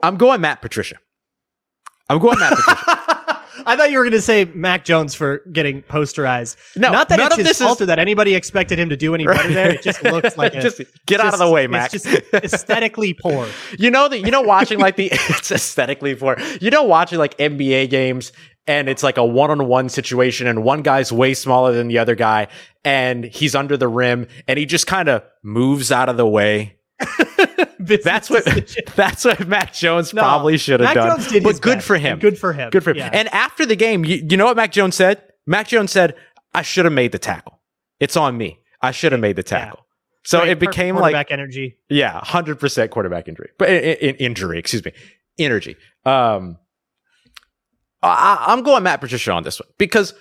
I'm 0.00 0.16
going 0.16 0.40
Matt 0.40 0.62
Patricia. 0.62 0.98
I'm 2.08 2.20
going 2.20 2.38
Matt 2.38 2.52
Patricia. 2.56 2.94
I 3.68 3.76
thought 3.76 3.90
you 3.90 3.98
were 3.98 4.04
going 4.04 4.12
to 4.12 4.20
say 4.22 4.44
Mac 4.46 4.84
Jones 4.84 5.14
for 5.14 5.38
getting 5.52 5.82
posterized. 5.82 6.56
No, 6.76 6.90
Not 6.90 7.08
that 7.10 7.20
it's 7.20 7.32
of 7.32 7.38
his 7.38 7.46
this 7.48 7.58
fault 7.58 7.78
is- 7.78 7.82
or 7.82 7.86
that 7.86 7.98
anybody 7.98 8.34
expected 8.34 8.78
him 8.78 8.88
to 8.88 8.96
do 8.96 9.14
any 9.14 9.26
better 9.26 9.52
there. 9.52 9.70
It 9.70 9.82
just 9.82 10.02
looks 10.02 10.36
like 10.36 10.54
a, 10.56 10.60
just 10.60 10.80
get 11.06 11.20
out 11.20 11.32
of 11.34 11.38
the 11.38 11.50
way, 11.50 11.66
Mac. 11.66 11.92
It's 11.94 12.04
just 12.04 12.34
aesthetically 12.34 13.14
poor. 13.20 13.46
you 13.78 13.90
know 13.90 14.08
that 14.08 14.18
you 14.20 14.30
know 14.30 14.40
watching 14.42 14.78
like 14.78 14.96
the 14.96 15.10
it's 15.12 15.50
aesthetically 15.52 16.14
poor. 16.14 16.36
You 16.60 16.70
know 16.70 16.82
watching 16.84 17.18
like 17.18 17.36
NBA 17.38 17.90
games 17.90 18.32
and 18.66 18.88
it's 18.88 19.02
like 19.02 19.16
a 19.16 19.24
one-on-one 19.24 19.88
situation 19.88 20.46
and 20.46 20.62
one 20.62 20.82
guy's 20.82 21.10
way 21.12 21.32
smaller 21.34 21.72
than 21.72 21.88
the 21.88 21.98
other 21.98 22.14
guy 22.14 22.48
and 22.84 23.24
he's 23.24 23.54
under 23.54 23.76
the 23.76 23.88
rim 23.88 24.26
and 24.46 24.58
he 24.58 24.66
just 24.66 24.86
kind 24.86 25.08
of 25.08 25.22
moves 25.42 25.92
out 25.92 26.08
of 26.08 26.16
the 26.16 26.26
way. 26.26 26.74
That's 28.04 28.28
what 28.28 28.44
that's 28.96 29.24
what 29.24 29.46
Mac 29.46 29.72
Jones 29.72 30.12
No, 30.12 30.22
probably 30.22 30.58
should 30.58 30.80
have 30.80 30.94
done. 30.94 31.42
But 31.42 31.60
good 31.60 31.76
best, 31.76 31.86
for 31.86 31.96
him. 31.96 32.18
Good 32.18 32.38
for 32.38 32.52
him. 32.52 32.70
Good 32.70 32.82
for 32.82 32.90
him. 32.90 32.96
Yeah. 32.96 33.10
And 33.12 33.28
after 33.28 33.64
the 33.64 33.76
game, 33.76 34.04
you, 34.04 34.24
you 34.28 34.36
know 34.36 34.46
what 34.46 34.56
Mac 34.56 34.72
Jones 34.72 34.96
said? 34.96 35.22
Mac 35.46 35.68
Jones 35.68 35.92
said, 35.92 36.16
"I 36.52 36.62
should 36.62 36.84
have 36.86 36.94
made 36.94 37.12
the 37.12 37.18
tackle. 37.18 37.60
It's 38.00 38.16
on 38.16 38.36
me. 38.36 38.58
I 38.82 38.90
should 38.90 39.12
have 39.12 39.20
made 39.20 39.36
the 39.36 39.42
tackle." 39.42 39.86
So 40.24 40.40
Right, 40.40 40.48
it 40.48 40.58
became 40.58 40.94
quar- 40.96 41.02
like 41.02 41.12
quarterback 41.12 41.30
energy. 41.30 41.78
yeah, 41.88 42.20
hundred 42.22 42.58
percent 42.60 42.90
quarterback 42.90 43.28
injury, 43.28 43.50
but 43.58 43.70
in, 43.70 43.96
in, 44.10 44.14
injury, 44.16 44.58
excuse 44.58 44.84
me, 44.84 44.92
energy. 45.38 45.76
Um, 46.04 46.58
I, 48.02 48.44
I'm 48.48 48.62
going 48.62 48.82
Matt 48.82 49.00
Patricia 49.00 49.32
on 49.32 49.42
this 49.42 49.58
one 49.60 49.68
because 49.78 50.14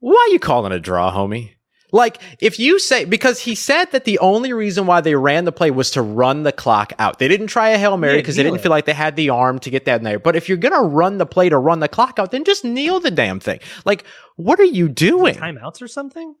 why 0.00 0.26
are 0.28 0.32
you 0.32 0.38
calling 0.38 0.72
a 0.72 0.78
draw, 0.80 1.12
homie? 1.12 1.52
Like 1.94 2.20
if 2.40 2.58
you 2.58 2.80
say 2.80 3.04
because 3.04 3.38
he 3.38 3.54
said 3.54 3.92
that 3.92 4.04
the 4.04 4.18
only 4.18 4.52
reason 4.52 4.86
why 4.86 5.00
they 5.00 5.14
ran 5.14 5.44
the 5.44 5.52
play 5.52 5.70
was 5.70 5.92
to 5.92 6.02
run 6.02 6.42
the 6.42 6.50
clock 6.50 6.92
out. 6.98 7.20
They 7.20 7.28
didn't 7.28 7.46
try 7.46 7.68
a 7.70 7.78
hail 7.78 7.96
mary 7.96 8.14
Yeah, 8.14 8.20
because 8.20 8.34
they 8.34 8.42
didn't 8.42 8.58
it. 8.58 8.62
feel 8.62 8.70
like 8.70 8.84
they 8.84 8.92
had 8.92 9.14
the 9.14 9.30
arm 9.30 9.60
to 9.60 9.70
get 9.70 9.84
that 9.84 10.00
in 10.00 10.04
there. 10.04 10.18
But 10.18 10.34
if 10.34 10.48
you're 10.48 10.58
gonna 10.58 10.82
run 10.82 11.18
the 11.18 11.26
play 11.26 11.48
to 11.48 11.56
run 11.56 11.78
the 11.78 11.88
clock 11.88 12.18
out, 12.18 12.32
then 12.32 12.42
just 12.42 12.64
kneel 12.64 12.98
the 12.98 13.12
damn 13.12 13.38
thing. 13.38 13.60
Like 13.84 14.04
what 14.34 14.58
are 14.58 14.64
you 14.64 14.88
doing? 14.88 15.36
Timeouts 15.36 15.80
or 15.80 15.86
something? 15.88 16.34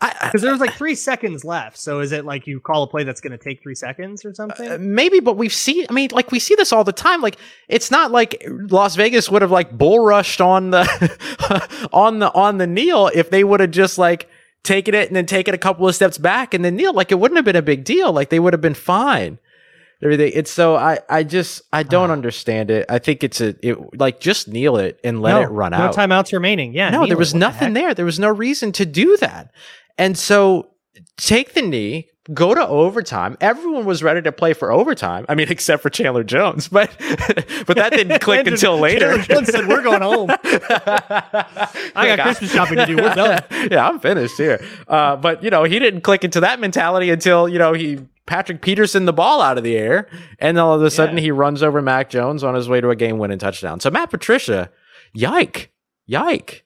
Because 0.00 0.42
there 0.42 0.52
was 0.52 0.60
like 0.60 0.74
three 0.74 0.96
seconds 0.96 1.44
left. 1.46 1.78
So 1.78 2.00
is 2.00 2.12
it 2.12 2.26
like 2.26 2.46
you 2.46 2.60
call 2.60 2.82
a 2.82 2.86
play 2.86 3.04
that's 3.04 3.22
going 3.22 3.30
to 3.30 3.42
take 3.42 3.62
three 3.62 3.74
seconds 3.76 4.22
or 4.26 4.34
something? 4.34 4.70
Uh, 4.70 4.76
maybe, 4.78 5.20
but 5.20 5.38
we've 5.38 5.52
seen. 5.52 5.86
I 5.88 5.94
mean, 5.94 6.10
like 6.12 6.30
we 6.30 6.38
see 6.40 6.54
this 6.56 6.74
all 6.74 6.84
the 6.84 6.92
time. 6.92 7.22
Like 7.22 7.38
it's 7.68 7.90
not 7.90 8.10
like 8.10 8.44
Las 8.46 8.96
Vegas 8.96 9.30
would 9.30 9.40
have 9.40 9.50
like 9.50 9.78
bull 9.78 10.04
rushed 10.04 10.42
on 10.42 10.70
the 10.72 11.88
on 11.92 12.18
the 12.18 12.30
on 12.34 12.58
the 12.58 12.66
kneel 12.66 13.10
if 13.14 13.30
they 13.30 13.44
would 13.44 13.60
have 13.60 13.70
just 13.70 13.96
like 13.96 14.28
taken 14.64 14.94
it 14.94 15.06
and 15.06 15.14
then 15.14 15.26
taken 15.26 15.54
a 15.54 15.58
couple 15.58 15.86
of 15.86 15.94
steps 15.94 16.18
back 16.18 16.52
and 16.52 16.64
then 16.64 16.74
kneel. 16.74 16.92
Like 16.92 17.12
it 17.12 17.20
wouldn't 17.20 17.36
have 17.38 17.44
been 17.44 17.54
a 17.54 17.62
big 17.62 17.84
deal. 17.84 18.12
Like 18.12 18.30
they 18.30 18.40
would 18.40 18.52
have 18.52 18.60
been 18.60 18.74
fine. 18.74 19.38
Everything. 20.02 20.32
It's 20.34 20.50
so 20.50 20.74
I 20.76 20.98
I 21.08 21.22
just 21.22 21.62
I 21.72 21.82
don't 21.82 22.10
understand 22.10 22.70
it. 22.70 22.84
I 22.88 22.98
think 22.98 23.24
it's 23.24 23.40
a 23.40 23.54
it 23.66 23.78
like 23.98 24.20
just 24.20 24.48
kneel 24.48 24.76
it 24.76 24.98
and 25.04 25.22
let 25.22 25.32
no, 25.32 25.42
it 25.42 25.46
run 25.46 25.70
no 25.70 25.78
out. 25.78 25.96
No 25.96 26.02
timeouts 26.02 26.32
remaining. 26.32 26.74
Yeah. 26.74 26.90
No, 26.90 27.06
there 27.06 27.16
was 27.16 27.32
the 27.32 27.38
nothing 27.38 27.68
heck? 27.68 27.74
there. 27.74 27.94
There 27.94 28.04
was 28.04 28.18
no 28.18 28.28
reason 28.28 28.72
to 28.72 28.84
do 28.84 29.16
that. 29.18 29.52
And 29.96 30.18
so 30.18 30.70
take 31.16 31.54
the 31.54 31.62
knee, 31.62 32.10
go 32.32 32.54
to 32.54 32.66
overtime. 32.66 33.36
Everyone 33.40 33.84
was 33.84 34.02
ready 34.02 34.22
to 34.22 34.32
play 34.32 34.52
for 34.54 34.72
overtime. 34.72 35.26
I 35.28 35.34
mean, 35.34 35.48
except 35.50 35.82
for 35.82 35.90
Chandler 35.90 36.24
Jones, 36.24 36.68
but 36.68 36.90
but 37.66 37.76
that 37.76 37.90
didn't 37.92 38.20
click 38.22 38.46
until 38.46 38.78
later. 38.78 39.16
Chandler 39.18 39.34
Jones 39.34 39.48
said, 39.48 39.66
"We're 39.68 39.82
going 39.82 40.02
home." 40.02 40.30
I 40.30 42.06
got 42.16 42.20
Christmas 42.20 42.52
shopping 42.52 42.76
to 42.78 42.86
do. 42.86 42.96
We're 42.96 43.14
done. 43.14 43.42
yeah, 43.70 43.88
I'm 43.88 44.00
finished 44.00 44.36
here. 44.36 44.64
Uh, 44.88 45.16
but 45.16 45.42
you 45.42 45.50
know, 45.50 45.64
he 45.64 45.78
didn't 45.78 46.00
click 46.02 46.24
into 46.24 46.40
that 46.40 46.60
mentality 46.60 47.10
until 47.10 47.48
you 47.48 47.58
know 47.58 47.72
he 47.72 47.98
Patrick 48.26 48.62
Peterson 48.62 49.04
the 49.04 49.12
ball 49.12 49.40
out 49.42 49.58
of 49.58 49.64
the 49.64 49.76
air, 49.76 50.08
and 50.38 50.58
all 50.58 50.74
of 50.74 50.82
a 50.82 50.90
sudden 50.90 51.16
Yeah. 51.16 51.22
he 51.24 51.30
runs 51.30 51.62
over 51.62 51.82
Mac 51.82 52.08
Jones 52.10 52.42
on 52.42 52.54
his 52.54 52.68
way 52.68 52.80
to 52.80 52.88
a 52.90 52.96
game-winning 52.96 53.38
touchdown. 53.38 53.80
So 53.80 53.90
Matt 53.90 54.10
Patricia, 54.10 54.70
yike, 55.12 55.70
yike. 56.06 56.63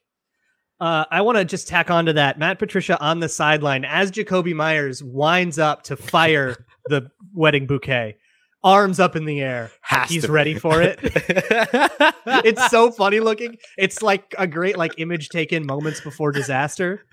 Uh, 0.79 1.05
I 1.11 1.21
want 1.21 1.37
to 1.37 1.45
just 1.45 1.67
tack 1.67 1.91
on 1.91 2.05
to 2.05 2.13
that. 2.13 2.39
Matt 2.39 2.57
Patricia 2.57 2.99
on 3.01 3.19
the 3.19 3.29
sideline 3.29 3.83
as 3.85 4.11
Jakobi 4.11 4.55
Meyers 4.55 5.03
winds 5.03 5.59
up 5.59 5.83
to 5.83 5.97
fire 5.97 6.55
the 6.85 7.11
wedding 7.33 7.67
bouquet, 7.67 8.15
arms 8.63 8.99
up 8.99 9.15
in 9.15 9.25
the 9.25 9.41
air. 9.41 9.71
Has 9.81 10.09
He's 10.09 10.29
ready 10.29 10.55
for 10.55 10.81
it. 10.81 10.99
it's 11.03 12.65
so 12.69 12.91
funny 12.91 13.19
looking. 13.19 13.57
It's 13.77 14.01
like 14.01 14.33
a 14.37 14.47
great 14.47 14.77
like 14.77 14.93
image 14.97 15.29
taken 15.29 15.65
moments 15.65 15.99
before 16.01 16.31
disaster. 16.31 17.05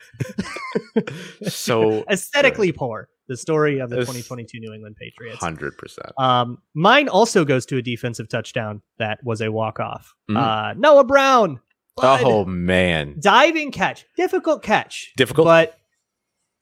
so 1.48 2.04
Aesthetically 2.10 2.72
poor. 2.72 3.08
The 3.28 3.36
story 3.36 3.80
of 3.80 3.90
the 3.90 3.96
2022 3.96 4.60
New 4.60 4.72
England 4.72 4.94
Patriots. 5.00 5.40
hundred 5.40 5.76
percent. 5.76 6.12
Um, 6.16 6.58
mine 6.74 7.08
also 7.08 7.44
goes 7.44 7.66
to 7.66 7.76
a 7.76 7.82
defensive 7.82 8.28
touchdown 8.28 8.82
that 9.00 9.18
was 9.24 9.40
a 9.40 9.50
walk 9.50 9.80
off. 9.80 10.14
Mm. 10.30 10.36
Uh, 10.36 10.74
Noah 10.74 11.02
Brown. 11.02 11.58
Oh 11.98 12.44
man, 12.44 13.16
diving 13.20 13.70
catch, 13.72 14.04
difficult 14.16 14.62
catch, 14.62 15.12
difficult. 15.16 15.46
but 15.46 15.78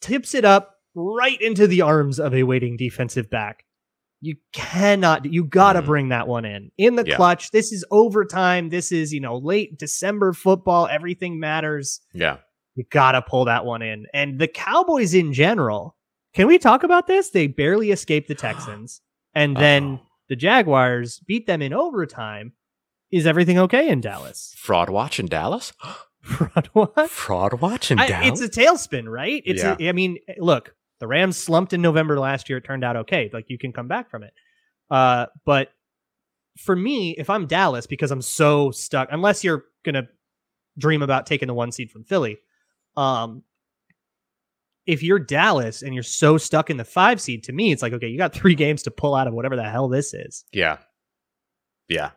tips 0.00 0.34
it 0.34 0.44
up 0.44 0.76
right 0.94 1.40
into 1.40 1.66
the 1.66 1.80
arms 1.82 2.20
of 2.20 2.34
a 2.34 2.44
waiting 2.44 2.76
defensive 2.76 3.28
back. 3.30 3.64
You 4.20 4.36
cannot, 4.52 5.24
you 5.26 5.44
got 5.44 5.74
to 5.74 5.82
Mhm. 5.82 5.86
bring 5.86 6.08
that 6.10 6.28
one 6.28 6.44
in 6.44 6.70
in 6.78 6.94
the 6.96 7.04
Yeah. 7.06 7.16
clutch. 7.16 7.50
This 7.50 7.72
is 7.72 7.84
overtime. 7.90 8.68
This 8.70 8.90
is, 8.92 9.12
you 9.12 9.20
know, 9.20 9.36
late 9.36 9.76
December 9.78 10.32
football. 10.32 10.86
Everything 10.86 11.38
matters. 11.40 12.00
yeah, 12.12 12.38
You 12.76 12.84
got 12.90 13.12
to 13.12 13.22
pull 13.22 13.44
that 13.46 13.64
one 13.64 13.82
in. 13.82 14.06
And 14.14 14.38
the 14.38 14.48
Cowboys 14.48 15.14
in 15.14 15.32
general, 15.32 15.96
can 16.32 16.46
we 16.46 16.58
talk 16.58 16.82
about 16.84 17.06
this? 17.06 17.30
They 17.30 17.46
barely 17.48 17.90
escaped 17.90 18.28
the 18.28 18.34
Texans. 18.84 19.00
And 19.34 19.56
then 19.56 19.84
Uh-oh. 19.94 20.06
the 20.28 20.36
Jaguars 20.36 21.18
beat 21.26 21.46
them 21.46 21.60
in 21.60 21.72
overtime. 21.74 22.52
Is 23.14 23.26
everything 23.26 23.58
okay 23.58 23.88
in 23.88 24.00
Dallas? 24.00 24.54
fraud 24.56 24.90
watch 24.90 25.20
in 25.20 25.26
Dallas. 25.26 25.72
Fraud 26.24 26.70
watch. 26.72 27.10
Fraud 27.10 27.60
watch 27.60 27.90
in 27.90 27.98
I- 27.98 28.06
Dallas. 28.08 28.40
it's 28.40 28.56
a 28.56 28.60
tailspin, 28.60 29.06
right? 29.06 29.42
It's. 29.44 29.62
Yeah. 29.62 29.76
A, 29.78 29.88
I 29.90 29.92
mean, 29.92 30.16
look, 30.38 30.74
the 30.98 31.06
Rams 31.06 31.36
slumped 31.36 31.74
in 31.74 31.82
November 31.82 32.18
last 32.18 32.48
year. 32.48 32.56
It 32.58 32.64
turned 32.64 32.82
out 32.82 32.96
okay. 32.96 33.28
Like 33.30 33.50
you 33.50 33.58
can 33.58 33.72
come 33.74 33.88
back 33.88 34.10
from 34.10 34.22
it. 34.22 34.32
Uh, 34.90 35.26
but 35.44 35.68
for 36.56 36.74
me, 36.74 37.10
if 37.18 37.28
I'm 37.28 37.46
Dallas, 37.46 37.86
because 37.86 38.10
I'm 38.10 38.22
so 38.22 38.70
stuck, 38.70 39.08
unless 39.12 39.44
you're 39.44 39.64
gonna 39.84 40.08
dream 40.78 41.02
about 41.02 41.26
taking 41.26 41.46
the 41.46 41.52
one 41.54 41.72
seed 41.72 41.90
from 41.90 42.04
Philly, 42.04 42.38
um, 42.96 43.42
if 44.86 45.02
you're 45.02 45.18
Dallas 45.18 45.82
and 45.82 45.92
you're 45.92 46.02
so 46.02 46.38
stuck 46.38 46.70
in 46.70 46.78
the 46.78 46.84
five 46.86 47.20
seed, 47.20 47.44
to 47.44 47.52
me, 47.52 47.70
it's 47.70 47.82
like 47.82 47.92
okay, 47.92 48.08
you 48.08 48.16
got 48.16 48.32
three 48.32 48.54
games 48.64 48.82
to 48.84 48.90
pull 48.90 49.14
out 49.14 49.26
of 49.26 49.34
whatever 49.34 49.56
the 49.56 49.64
hell 49.68 49.88
this 49.88 50.14
is. 50.14 50.44
Yeah. 50.52 50.78
Yeah. 51.88 52.12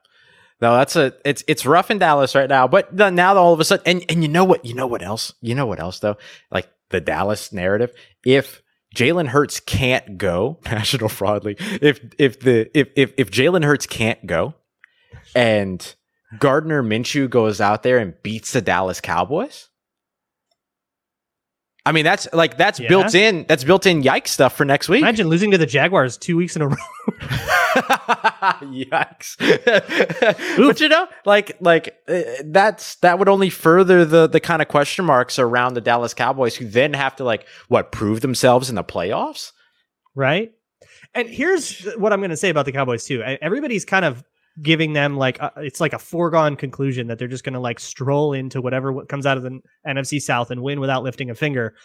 No, 0.60 0.76
that's 0.76 0.96
a 0.96 1.14
it's 1.24 1.44
it's 1.48 1.66
rough 1.66 1.92
in 1.92 2.00
Dallas 2.00 2.34
right 2.34 2.50
now. 2.50 2.68
But 2.68 2.96
the, 2.96 3.10
now 3.12 3.36
all 3.36 3.54
of 3.54 3.60
a 3.60 3.66
sudden 3.66 3.84
and 3.86 4.06
and 4.10 4.24
you 4.24 4.28
know 4.30 4.44
what 4.44 4.66
you 4.66 4.74
know 4.74 4.88
what 4.88 5.04
else? 5.04 5.34
You 5.42 5.54
know 5.56 5.66
what 5.68 5.80
else 5.80 6.00
though? 6.00 6.18
Like 6.52 6.68
the 6.90 7.00
Dallas 7.00 7.54
narrative. 7.54 7.92
If 8.26 8.62
Jalen 8.96 9.28
Hurts 9.28 9.60
can't 9.60 10.18
go, 10.18 10.60
National 10.66 11.10
Fraud 11.10 11.44
League, 11.46 11.58
if 11.60 12.00
if 12.18 12.40
the 12.40 12.70
if 12.78 12.90
if, 12.96 13.14
if 13.18 13.30
Jalen 13.30 13.64
Hurts 13.66 13.86
can't 13.86 14.26
go 14.26 14.56
and 15.36 15.96
Gardner 16.40 16.82
Minshew 16.82 17.30
goes 17.30 17.62
out 17.62 17.84
there 17.84 18.00
and 18.00 18.16
beats 18.24 18.54
the 18.54 18.62
Dallas 18.62 19.00
Cowboys. 19.00 19.70
I 21.86 21.92
mean 21.94 22.04
that's 22.04 22.28
like 22.34 22.58
that's 22.58 22.80
Yeah. 22.80 22.90
built 22.90 23.14
in 23.16 23.46
that's 23.48 23.64
built 23.64 23.86
in 23.86 24.02
yikes 24.02 24.30
stuff 24.30 24.58
for 24.58 24.66
next 24.66 24.90
week. 24.90 25.02
Imagine 25.02 25.28
losing 25.28 25.52
to 25.52 25.58
the 25.58 25.66
Jaguars 25.66 26.18
two 26.18 26.36
weeks 26.36 26.56
in 26.56 26.62
a 26.64 26.68
row. 26.68 26.76
Yikes! 28.62 29.38
but 30.58 30.80
you 30.80 30.90
know, 30.90 31.08
like, 31.26 31.58
like 31.60 31.98
uh, 32.08 32.22
that's 32.46 32.96
that 32.98 33.20
would 33.20 33.30
only 33.30 33.50
further 33.50 34.06
the 34.06 34.28
the 34.28 34.40
kind 34.40 34.62
of 34.62 34.68
question 34.68 35.06
marks 35.06 35.40
around 35.40 35.74
the 35.74 35.82
Dallas 35.82 36.14
Cowboys, 36.14 36.56
who 36.56 36.68
then 36.68 36.94
have 36.94 37.16
to 37.18 37.24
like 37.24 37.46
what 37.68 37.92
prove 37.92 38.22
themselves 38.22 38.70
in 38.70 38.76
the 38.76 38.84
playoffs. 38.84 39.52
right? 40.16 40.52
And 41.14 41.30
here's 41.30 41.84
what 41.98 42.14
I'm 42.14 42.20
going 42.20 42.32
to 42.32 42.38
say 42.38 42.50
about 42.50 42.66
the 42.66 42.72
Cowboys 42.72 43.06
too. 43.06 43.22
Everybody's 43.24 43.86
kind 43.86 44.06
of 44.06 44.24
giving 44.62 44.94
them 44.94 45.18
like 45.18 45.40
a, 45.40 45.52
it's 45.58 45.80
like 45.80 45.94
a 45.94 46.00
foregone 46.00 46.56
conclusion 46.56 47.08
that 47.08 47.20
they're 47.20 47.28
just 47.28 47.44
going 47.44 47.54
to 47.54 47.60
like 47.60 47.80
stroll 47.80 48.34
into 48.34 48.62
whatever 48.62 49.06
comes 49.06 49.26
out 49.26 49.38
of 49.38 49.44
the 49.44 49.60
NFC 49.88 50.20
South 50.22 50.52
and 50.52 50.62
win 50.62 50.80
without 50.80 51.04
lifting 51.04 51.30
a 51.30 51.36
finger. 51.36 51.76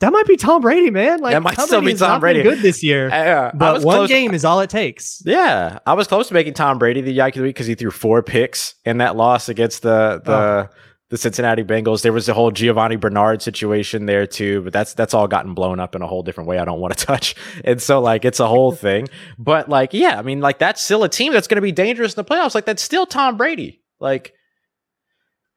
That 0.00 0.12
might 0.12 0.26
be 0.26 0.36
Tom 0.36 0.62
Brady, 0.62 0.90
man. 0.90 1.20
Like 1.20 1.32
That 1.34 1.42
might 1.42 1.56
Tom 1.56 1.66
still 1.66 1.82
be 1.82 1.92
Tom 1.94 2.20
Brady. 2.20 2.42
good 2.42 2.60
this 2.60 2.82
year, 2.82 3.10
Uh, 3.12 3.50
but 3.54 3.82
one 3.82 3.96
close- 3.98 4.08
game 4.08 4.32
is 4.32 4.44
all 4.44 4.60
it 4.60 4.70
takes. 4.70 5.22
Yeah, 5.26 5.78
I 5.86 5.92
was 5.92 6.06
close 6.08 6.28
to 6.28 6.34
making 6.34 6.54
Tom 6.54 6.78
Brady 6.78 7.00
the 7.02 7.20
of 7.20 7.32
the 7.34 7.42
week 7.42 7.54
because 7.54 7.66
he 7.66 7.74
threw 7.74 7.90
four 7.90 8.22
picks 8.22 8.74
in 8.84 8.98
that 8.98 9.14
loss 9.16 9.48
against 9.48 9.82
the 9.82 10.20
the 10.24 10.32
Oh. 10.32 10.68
the 11.10 11.18
Cincinnati 11.18 11.64
Bengals. 11.64 12.00
There 12.02 12.12
was 12.14 12.24
the 12.26 12.32
whole 12.34 12.50
Giovani 12.50 12.96
Bernard 12.96 13.42
situation 13.42 14.06
there 14.06 14.26
too, 14.26 14.62
but 14.62 14.72
that's 14.72 14.94
that's 14.94 15.12
all 15.12 15.28
gotten 15.28 15.52
blown 15.52 15.78
up 15.80 15.94
in 15.94 16.00
a 16.00 16.06
whole 16.06 16.22
different 16.22 16.48
way. 16.48 16.58
I 16.58 16.64
don't 16.64 16.80
want 16.80 16.96
to 16.96 17.04
touch, 17.12 17.34
and 17.64 17.82
so 17.82 18.00
like 18.00 18.24
it's 18.24 18.40
a 18.40 18.46
whole 18.48 18.72
thing. 18.86 19.06
But 19.38 19.68
like, 19.68 19.92
yeah, 19.92 20.18
I 20.18 20.22
mean, 20.22 20.40
like 20.40 20.58
that's 20.58 20.82
still 20.82 21.04
a 21.04 21.08
team 21.10 21.32
that's 21.34 21.46
going 21.46 21.56
to 21.56 21.60
be 21.62 21.72
dangerous 21.72 22.14
in 22.14 22.24
the 22.24 22.24
playoffs. 22.24 22.54
Like 22.54 22.64
that's 22.64 22.82
still 22.82 23.04
Tom 23.04 23.36
Brady. 23.36 23.82
Like, 24.00 24.32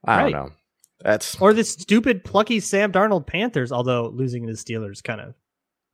I 0.03 0.17
Right. 0.23 0.31
don't 0.33 0.47
know. 0.47 0.51
That's 1.03 1.39
Or 1.41 1.53
this 1.53 1.71
stupid 1.71 2.23
plucky 2.23 2.59
Sam 2.59 2.91
Darnold 2.91 3.27
Panthers, 3.27 3.71
although 3.71 4.07
losing 4.07 4.47
to 4.47 4.53
the 4.53 4.57
Steelers 4.57 5.03
kind 5.03 5.19
of 5.21 5.35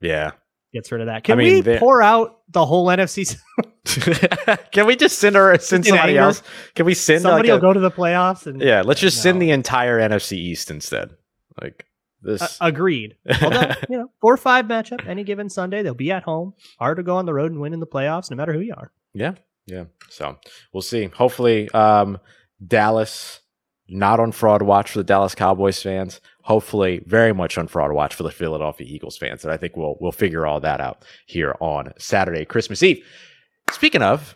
yeah. 0.02 0.32
gets 0.72 0.92
rid 0.92 1.02
of 1.02 1.08
that. 1.08 1.24
Can 1.24 1.38
mean, 1.38 1.54
we 1.56 1.62
they're- 1.62 1.80
pour 1.80 2.02
out 2.02 2.40
the 2.50 2.66
whole 2.66 2.86
NFC? 2.88 3.36
Can 4.72 4.86
we 4.86 4.96
just 4.96 5.18
send 5.20 5.36
her 5.36 5.58
send 5.58 5.86
In 5.86 5.92
somebody 5.92 6.14
anger. 6.14 6.22
else? 6.22 6.44
Can 6.76 6.86
we 6.86 6.94
send 6.94 7.22
Somebody 7.22 7.50
like 7.50 7.62
will 7.62 7.70
a, 7.70 7.72
go 7.72 7.74
to 7.74 7.80
the 7.80 7.90
playoffs 7.92 8.46
and 8.46 8.62
yeah? 8.62 8.84
Let's 8.86 9.02
just 9.02 9.22
send 9.22 9.42
the 9.42 9.50
entire 9.52 10.00
NFC 10.00 10.34
East 10.34 10.70
instead. 10.70 11.12
Like 11.60 11.86
this. 12.22 12.42
Uh, 12.42 12.48
agreed. 12.62 13.16
Although, 13.42 13.72
you 13.90 13.98
know, 13.98 14.12
four 14.22 14.34
or 14.34 14.38
five 14.38 14.66
matchup 14.66 15.08
any 15.08 15.24
given 15.24 15.50
Sunday, 15.50 15.82
they'll 15.82 15.94
be 15.96 16.12
at 16.12 16.24
home. 16.24 16.54
Hard 16.78 16.98
to 16.98 17.04
go 17.04 17.16
on 17.16 17.26
the 17.26 17.34
road 17.34 17.52
and 17.52 17.60
win 17.60 17.74
in 17.74 17.80
the 17.80 17.88
playoffs, 17.88 18.30
no 18.30 18.38
matter 18.38 18.54
who 18.54 18.60
you 18.60 18.74
are. 18.78 18.92
Yeah, 19.14 19.34
yeah. 19.66 19.86
So 20.10 20.38
we'll 20.72 20.82
see. 20.82 21.06
Hopefully, 21.06 21.70
um, 21.72 22.20
Dallas 22.66 23.40
not 23.90 24.20
on 24.20 24.32
fraud 24.32 24.62
watch 24.62 24.92
for 24.92 25.00
the 25.00 25.04
Dallas 25.04 25.36
Cowboys 25.36 25.82
fans. 25.82 26.22
Hopefully, 26.44 27.02
very 27.06 27.34
much 27.34 27.58
on 27.58 27.68
fraud 27.68 27.92
watch 27.92 28.16
for 28.16 28.24
the 28.24 28.32
Philadelphia 28.32 28.88
Eagles 28.88 29.18
fans. 29.18 29.44
And 29.44 29.54
I 29.54 29.58
think 29.58 29.76
we'll 29.76 29.98
we'll 30.00 30.12
figure 30.12 30.46
all 30.46 30.60
that 30.62 30.82
out 30.82 31.04
here 31.26 31.56
on 31.60 31.94
Saturday, 31.98 32.46
Christmas 32.46 32.84
Eve. 32.84 33.06
Speaking 33.72 34.02
of. 34.02 34.36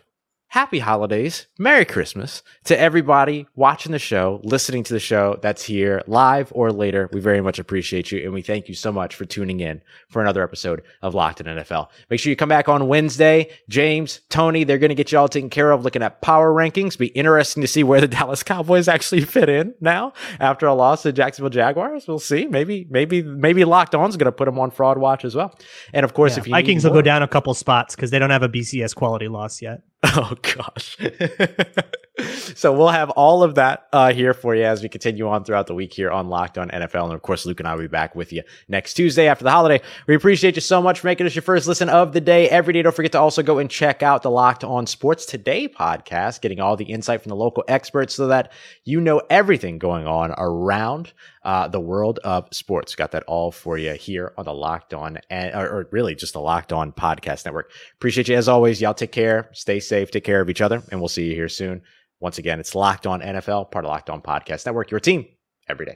Happy 0.54 0.78
holidays, 0.78 1.48
Merry 1.58 1.84
Christmas 1.84 2.44
to 2.62 2.78
everybody 2.78 3.48
watching 3.56 3.90
the 3.90 3.98
show, 3.98 4.40
listening 4.44 4.84
to 4.84 4.92
the 4.92 5.00
show 5.00 5.36
that's 5.42 5.64
here 5.64 6.00
live 6.06 6.52
or 6.54 6.70
later. 6.70 7.10
We 7.12 7.18
very 7.18 7.40
much 7.40 7.58
appreciate 7.58 8.12
you 8.12 8.22
and 8.22 8.32
we 8.32 8.40
thank 8.40 8.68
you 8.68 8.74
so 8.76 8.92
much 8.92 9.16
for 9.16 9.24
tuning 9.24 9.58
in 9.58 9.82
for 10.08 10.22
another 10.22 10.44
episode 10.44 10.84
of 11.02 11.12
Locked 11.12 11.40
in 11.40 11.46
NFL. 11.46 11.88
Make 12.08 12.20
sure 12.20 12.30
you 12.30 12.36
come 12.36 12.50
back 12.50 12.68
on 12.68 12.86
Wednesday. 12.86 13.50
James, 13.68 14.20
Tony, 14.28 14.62
they're 14.62 14.78
going 14.78 14.90
to 14.90 14.94
get 14.94 15.10
you 15.10 15.18
all 15.18 15.26
taken 15.26 15.50
care 15.50 15.72
of 15.72 15.82
looking 15.82 16.04
at 16.04 16.22
power 16.22 16.54
rankings. 16.54 16.96
Be 16.96 17.08
interesting 17.08 17.60
to 17.62 17.66
see 17.66 17.82
where 17.82 18.00
the 18.00 18.06
Dallas 18.16 18.44
Cowboys 18.44 18.86
actually 18.86 19.22
fit 19.22 19.48
in 19.48 19.74
now 19.80 20.12
after 20.38 20.68
a 20.68 20.74
loss 20.74 21.02
to 21.02 21.12
Jacksonville 21.12 21.50
Jaguars. 21.50 22.06
We'll 22.06 22.20
see. 22.20 22.46
Maybe, 22.46 22.86
maybe, 22.88 23.24
maybe 23.24 23.64
Locked 23.64 23.96
On's 23.96 24.16
going 24.16 24.26
to 24.26 24.32
put 24.32 24.44
them 24.44 24.60
on 24.60 24.70
fraud 24.70 24.98
watch 24.98 25.24
as 25.24 25.34
well. 25.34 25.58
And 25.92 26.04
of 26.04 26.14
course, 26.14 26.34
Yeah, 26.36 26.42
if 26.42 26.46
you 26.46 26.52
Vikings 26.52 26.84
will 26.84 26.92
go 26.92 27.02
down 27.02 27.24
a 27.24 27.28
couple 27.28 27.52
spots 27.54 27.96
because 27.96 28.12
they 28.12 28.20
don't 28.20 28.30
have 28.30 28.44
a 28.44 28.48
BCS 28.48 28.94
quality 28.94 29.26
loss 29.26 29.60
yet. 29.60 29.82
Oh 30.16 30.34
gosh. 30.42 30.98
so 32.54 32.72
we'll 32.72 32.88
have 32.88 33.10
all 33.10 33.42
of 33.42 33.56
that 33.56 33.88
uh, 33.92 34.12
here 34.12 34.34
for 34.34 34.54
you 34.54 34.62
as 34.62 34.82
we 34.82 34.88
continue 34.88 35.28
on 35.28 35.44
throughout 35.44 35.66
the 35.66 35.74
week 35.74 35.92
here 35.92 36.12
on 36.12 36.28
Locked 36.28 36.58
On 36.58 36.68
NFL, 36.68 37.04
and 37.04 37.12
of 37.12 37.22
course, 37.22 37.44
Luke 37.44 37.58
and 37.58 37.68
I 37.68 37.74
will 37.74 37.82
be 37.82 37.88
back 37.88 38.14
with 38.14 38.32
you 38.32 38.44
next 38.68 38.94
Tuesday 38.94 39.26
after 39.26 39.42
the 39.42 39.50
holiday. 39.50 39.82
We 40.06 40.14
appreciate 40.14 40.54
you 40.54 40.60
so 40.60 40.80
much 40.80 41.00
for 41.00 41.08
making 41.08 41.26
us 41.26 41.34
your 41.34 41.42
first 41.42 41.66
listen 41.66 41.88
of 41.88 42.12
the 42.12 42.20
day 42.20 42.48
every 42.48 42.72
day. 42.72 42.82
Don't 42.82 42.94
forget 42.94 43.10
to 43.12 43.20
also 43.20 43.42
go 43.42 43.58
and 43.58 43.68
check 43.68 44.04
out 44.04 44.22
the 44.22 44.30
Locked 44.30 44.62
On 44.62 44.86
Sports 44.86 45.26
Today 45.26 45.66
podcast, 45.66 46.40
getting 46.40 46.60
all 46.60 46.76
the 46.76 46.84
insight 46.84 47.20
from 47.22 47.30
the 47.30 47.36
local 47.36 47.64
experts 47.66 48.14
so 48.14 48.28
that 48.28 48.52
you 48.84 49.00
know 49.00 49.20
everything 49.28 49.78
going 49.78 50.06
on 50.06 50.32
around 50.38 51.12
uh, 51.42 51.66
the 51.66 51.80
world 51.80 52.20
of 52.20 52.46
sports. 52.52 52.94
Got 52.94 53.10
that 53.10 53.24
all 53.24 53.50
for 53.50 53.76
you 53.76 53.92
here 53.94 54.32
on 54.38 54.44
the 54.44 54.54
Locked 54.54 54.94
On 54.94 55.18
and 55.30 55.52
or, 55.52 55.66
or 55.68 55.88
really 55.90 56.14
just 56.14 56.34
the 56.34 56.40
Locked 56.40 56.72
On 56.72 56.92
Podcast 56.92 57.44
Network. 57.44 57.72
Appreciate 57.94 58.28
you 58.28 58.36
as 58.36 58.48
always. 58.48 58.80
Y'all 58.80 58.94
take 58.94 59.10
care, 59.10 59.50
stay 59.52 59.80
safe, 59.80 60.12
take 60.12 60.24
care 60.24 60.40
of 60.40 60.48
each 60.48 60.60
other, 60.60 60.80
and 60.92 61.00
we'll 61.00 61.08
see 61.08 61.26
you 61.26 61.34
here 61.34 61.48
soon. 61.48 61.82
Once 62.24 62.38
again, 62.38 62.58
it's 62.58 62.74
Locked 62.74 63.06
On 63.06 63.20
NFL, 63.20 63.70
part 63.70 63.84
of 63.84 63.90
Locked 63.90 64.08
On 64.08 64.22
Podcast 64.22 64.64
Network, 64.64 64.90
your 64.90 64.98
team 64.98 65.26
every 65.68 65.84
day. 65.84 65.92